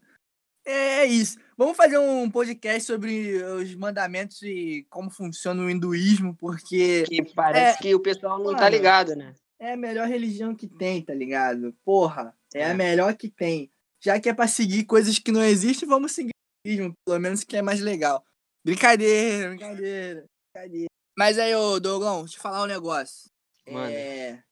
é 0.64 1.04
isso. 1.04 1.38
Vamos 1.56 1.76
fazer 1.76 1.98
um 1.98 2.30
podcast 2.30 2.84
sobre 2.86 3.42
os 3.42 3.74
mandamentos 3.74 4.42
e 4.42 4.86
como 4.88 5.10
funciona 5.10 5.62
o 5.62 5.70
hinduísmo, 5.70 6.34
porque 6.36 7.04
Que 7.04 7.34
parece 7.34 7.78
É, 7.78 7.82
que 7.82 7.94
o 7.94 8.00
pessoal 8.00 8.38
não 8.38 8.52
tá 8.54 8.62
mano, 8.62 8.76
ligado, 8.76 9.14
né? 9.16 9.34
é 9.60 9.72
a 9.72 9.76
melhor 9.76 10.08
religião 10.08 10.54
que 10.56 10.66
tem, 10.66 11.02
tá 11.04 11.14
ligado? 11.14 11.72
Porra, 11.84 12.34
é, 12.54 12.64
a 12.64 12.68
É. 12.70 12.74
melhor 12.74 13.14
que 13.16 13.28
tem. 13.30 13.70
Já 14.00 14.18
que 14.18 14.28
é 14.28 14.34
pra 14.34 14.48
seguir 14.48 14.84
coisas 14.84 15.18
que 15.18 15.30
não 15.30 15.42
existem, 15.44 15.88
vamos 15.88 16.10
seguir 16.12 16.30
o 16.30 16.68
hinduísmo, 16.68 16.94
pelo 17.06 17.20
menos 17.20 17.44
que 17.44 17.56
é 17.56 17.62
mais 17.62 17.80
legal. 17.80 18.24
Brincadeira, 18.64 19.48
brincadeira, 19.50 20.24
brincadeira. 20.54 20.86
Mas 21.16 21.38
aí, 21.38 21.54
ô 21.54 21.78
Douglas, 21.78 22.22
deixa 22.22 22.38
eu 22.38 22.42
falar 22.42 22.62
um 22.62 22.66
negócio. 22.66 23.30
Manda. 23.72 23.92
É... 23.92 24.42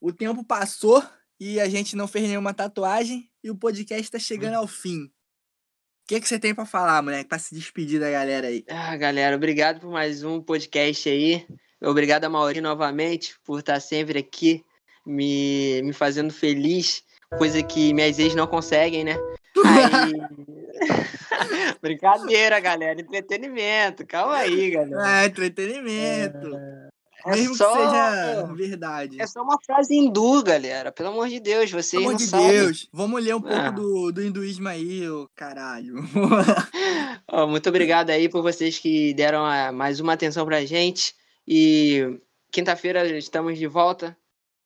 O 0.00 0.12
tempo 0.12 0.44
passou 0.44 1.02
e 1.38 1.60
a 1.60 1.68
gente 1.68 1.96
não 1.96 2.08
fez 2.08 2.28
nenhuma 2.28 2.54
tatuagem 2.54 3.30
e 3.42 3.50
o 3.50 3.56
podcast 3.56 4.10
tá 4.10 4.18
chegando 4.18 4.54
ao 4.54 4.66
fim. 4.66 5.04
O 5.04 5.10
que, 6.08 6.20
que 6.20 6.28
você 6.28 6.38
tem 6.38 6.54
pra 6.54 6.66
falar, 6.66 7.02
moleque, 7.02 7.28
pra 7.28 7.38
se 7.38 7.54
despedir 7.54 8.00
da 8.00 8.10
galera 8.10 8.48
aí? 8.48 8.64
Ah, 8.68 8.96
galera, 8.96 9.36
obrigado 9.36 9.80
por 9.80 9.90
mais 9.90 10.24
um 10.24 10.42
podcast 10.42 11.08
aí. 11.08 11.46
Obrigado 11.80 12.24
a 12.24 12.28
Mauri 12.28 12.60
novamente 12.60 13.38
por 13.44 13.60
estar 13.60 13.80
sempre 13.80 14.18
aqui 14.18 14.64
me, 15.06 15.80
me 15.82 15.92
fazendo 15.92 16.32
feliz, 16.32 17.02
coisa 17.38 17.62
que 17.62 17.94
minhas 17.94 18.18
ex 18.18 18.34
não 18.34 18.46
conseguem, 18.46 19.04
né? 19.04 19.16
Aí... 19.64 20.12
Brincadeira, 21.80 22.60
galera, 22.60 23.00
entretenimento. 23.00 24.06
Calma 24.06 24.36
aí, 24.36 24.70
galera. 24.70 25.02
Ah, 25.02 25.26
entretenimento. 25.26 26.54
É 26.54 26.89
Mesmo 27.26 27.54
só- 27.54 27.70
que 27.72 27.78
seja 27.78 28.52
verdade. 28.54 29.20
É 29.20 29.26
só 29.26 29.42
uma 29.42 29.58
frase 29.64 29.94
hindu, 29.94 30.42
galera. 30.42 30.90
Pelo 30.92 31.10
amor 31.10 31.28
de 31.28 31.40
Deus, 31.40 31.70
vocês 31.70 31.90
Pelo 32.02 32.06
amor 32.08 32.16
de 32.16 32.26
sabem. 32.26 32.48
Deus, 32.50 32.88
vamos 32.92 33.22
ler 33.22 33.34
um 33.34 33.40
pouco 33.40 33.56
Ah. 33.56 33.70
do, 33.70 34.12
do 34.12 34.22
hinduísmo 34.22 34.68
aí, 34.68 35.08
ô 35.08 35.28
caralho. 35.34 35.94
Ó, 37.28 37.46
muito 37.46 37.68
obrigado 37.68 38.10
aí 38.10 38.28
por 38.28 38.42
vocês 38.42 38.78
que 38.78 39.12
deram 39.14 39.44
ah, 39.44 39.72
mais 39.72 40.00
uma 40.00 40.12
atenção 40.12 40.44
pra 40.44 40.64
gente. 40.64 41.14
E 41.46 42.18
quinta-feira 42.52 43.06
estamos 43.16 43.58
de 43.58 43.66
volta. 43.66 44.16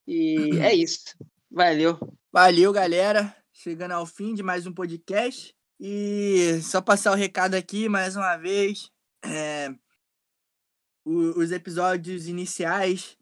E 0.07 0.51
é 0.61 0.75
isso. 0.75 1.17
Valeu. 1.51 1.99
Valeu, 2.33 2.73
galera. 2.73 3.35
Chegando 3.53 3.93
ao 3.93 4.07
fim 4.07 4.35
de 4.35 4.43
mais 4.43 4.67
um 4.67 4.73
podcast. 4.73 5.55
E 5.81 6.61
só 6.63 6.81
passar 6.81 7.13
o 7.13 7.17
recado 7.17 7.55
aqui 7.55 7.89
mais 7.89 8.17
uma 8.17 8.37
vez. 8.37 8.91
é, 9.25 9.71
o- 11.05 11.39
os 11.41 11.51
episódios 11.53 12.27
iniciais 12.29 13.17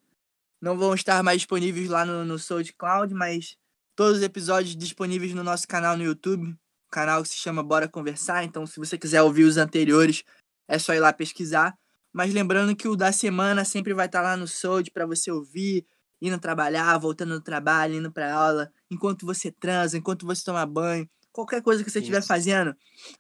não 0.61 0.77
vão 0.79 0.95
estar 0.95 1.23
mais 1.23 1.38
disponíveis 1.38 1.88
lá 1.88 2.05
no, 2.05 2.25
no 2.25 2.38
SoundCloud, 2.38 3.12
mas 3.14 3.57
todos 3.97 4.18
os 4.18 4.23
episódios 4.23 4.77
disponíveis 4.77 5.35
no 5.35 5.42
nosso 5.42 5.66
canal 5.66 5.97
no 5.97 6.05
YouTube. 6.05 6.57
Canal 6.90 7.23
que 7.23 7.31
se 7.31 7.37
chama 7.37 7.62
Bora 7.62 7.88
Conversar. 7.88 8.45
Então, 8.45 8.66
se 8.66 8.79
você 8.79 8.99
quiser 8.99 9.23
ouvir 9.23 9.45
os 9.45 9.57
anteriores, 9.57 10.23
é 10.68 10.79
só 10.79 10.92
ir 10.95 11.01
lá 11.01 11.12
pesquisar. 11.12 11.75
Mas 12.12 12.33
lembrando 12.35 12.77
que 12.77 12.87
o 12.87 12.95
da 12.95 13.11
semana 13.11 13.64
sempre 13.64 13.95
vai 13.95 14.05
estar 14.07 14.21
lá 14.21 14.37
no 14.37 14.47
Sold 14.47 14.90
para 14.90 15.07
você 15.07 15.31
ouvir, 15.33 15.87
indo 16.21 16.38
trabalhar, 16.38 16.99
voltando 16.99 17.33
do 17.35 17.40
trabalho, 17.40 17.95
indo 17.95 18.12
pra 18.12 18.33
aula, 18.35 18.71
enquanto 18.90 19.25
você 19.25 19.51
transa, 19.51 19.97
enquanto 19.97 20.27
você 20.27 20.45
toma 20.45 20.64
banho, 20.66 21.09
qualquer 21.33 21.62
coisa 21.62 21.83
que 21.83 21.90
você 21.90 22.01
estiver 22.01 22.23
fazendo, 22.23 22.77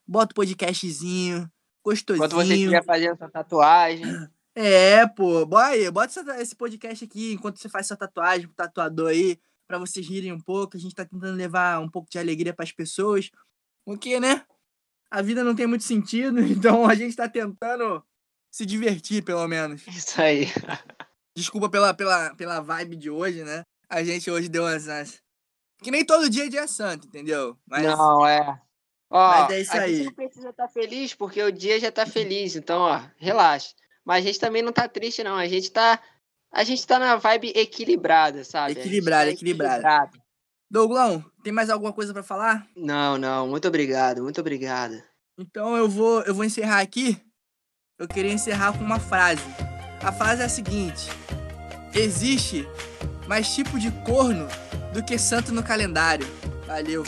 bota 0.06 0.32
o 0.32 0.34
podcastzinho, 0.34 1.50
gostosinho. 1.82 2.26
Enquanto 2.26 2.36
você 2.36 2.42
estiver 2.54 2.84
fazendo 2.84 3.16
sua 3.16 3.30
tatuagem. 3.30 4.04
É, 4.54 5.06
pô, 5.06 5.48
aí, 5.56 5.90
bota 5.90 6.20
esse 6.40 6.54
podcast 6.54 7.04
aqui 7.04 7.32
enquanto 7.32 7.58
você 7.58 7.68
faz 7.68 7.86
sua 7.86 7.96
tatuagem 7.96 8.46
pro 8.46 8.54
tatuador 8.56 9.08
aí, 9.10 9.38
pra 9.66 9.78
vocês 9.78 10.06
rirem 10.06 10.32
um 10.32 10.40
pouco. 10.40 10.76
A 10.76 10.80
gente 10.80 10.94
tá 10.94 11.04
tentando 11.04 11.36
levar 11.36 11.80
um 11.80 11.88
pouco 11.88 12.10
de 12.10 12.18
alegria 12.18 12.52
pras 12.52 12.70
pessoas. 12.72 13.30
Porque, 13.84 14.20
né? 14.20 14.44
A 15.10 15.20
vida 15.22 15.42
não 15.44 15.54
tem 15.54 15.66
muito 15.66 15.84
sentido, 15.84 16.40
então 16.44 16.86
a 16.86 16.94
gente 16.94 17.16
tá 17.16 17.28
tentando 17.28 18.02
se 18.50 18.64
divertir, 18.66 19.22
pelo 19.24 19.46
menos. 19.48 19.86
Isso 19.86 20.20
aí. 20.20 20.46
Desculpa 21.36 21.68
pela, 21.70 21.94
pela, 21.94 22.34
pela 22.34 22.60
vibe 22.60 22.96
de 22.96 23.10
hoje, 23.10 23.42
né? 23.42 23.64
A 23.88 24.02
gente 24.04 24.30
hoje 24.30 24.48
deu 24.48 24.64
umas. 24.64 24.86
umas- 24.86 25.22
Que 25.82 25.90
nem 25.90 26.04
todo 26.04 26.28
dia 26.30 26.46
é 26.46 26.48
dia 26.48 26.68
santo, 26.68 27.06
entendeu? 27.06 27.56
Mas 27.66 27.84
Não, 27.84 28.26
é. 28.26 28.60
Ó, 29.10 29.28
Mas 29.28 29.50
é 29.50 29.60
isso 29.60 29.72
a 29.72 29.80
aí. 29.80 29.96
gente 29.96 30.06
não 30.06 30.12
precisa 30.14 30.48
estar 30.50 30.68
feliz 30.68 31.14
porque 31.14 31.42
o 31.42 31.52
dia 31.52 31.78
já 31.80 31.90
tá 31.92 32.06
feliz. 32.06 32.56
Então, 32.56 32.80
ó, 32.80 33.02
relaxa. 33.16 33.74
Mas 34.04 34.24
a 34.24 34.26
gente 34.26 34.40
também 34.40 34.62
não 34.62 34.72
tá 34.72 34.88
triste, 34.88 35.22
não. 35.22 35.36
A 35.36 35.46
gente 35.46 35.70
tá. 35.70 36.00
A 36.52 36.64
gente 36.64 36.86
tá 36.86 36.98
na 36.98 37.16
vibe 37.16 37.52
equilibrada, 37.56 38.44
sabe? 38.44 38.72
Equilibrada, 38.72 39.26
tá 39.26 39.32
equilibrada. 39.32 40.10
Douglão, 40.70 41.24
tem 41.42 41.52
mais 41.52 41.70
alguma 41.70 41.92
coisa 41.92 42.12
pra 42.12 42.22
falar? 42.22 42.66
Não, 42.76 43.16
não. 43.16 43.48
Muito 43.48 43.68
obrigado, 43.68 44.22
muito 44.22 44.40
obrigado. 44.40 45.02
Então 45.38 45.76
eu 45.76 45.88
vou, 45.88 46.22
eu 46.22 46.34
vou 46.34 46.44
encerrar 46.44 46.80
aqui. 46.80 47.18
Eu 47.98 48.08
queria 48.08 48.32
encerrar 48.32 48.76
com 48.76 48.84
uma 48.84 48.98
frase. 48.98 49.42
A 50.02 50.12
frase 50.12 50.42
é 50.42 50.44
a 50.44 50.48
seguinte: 50.48 51.08
Existe 51.94 52.66
mais 53.28 53.54
tipo 53.54 53.78
de 53.78 53.90
corno 54.02 54.48
do 54.92 55.02
que 55.04 55.18
santo 55.18 55.52
no 55.52 55.62
calendário. 55.62 56.26
Valeu. 56.66 57.04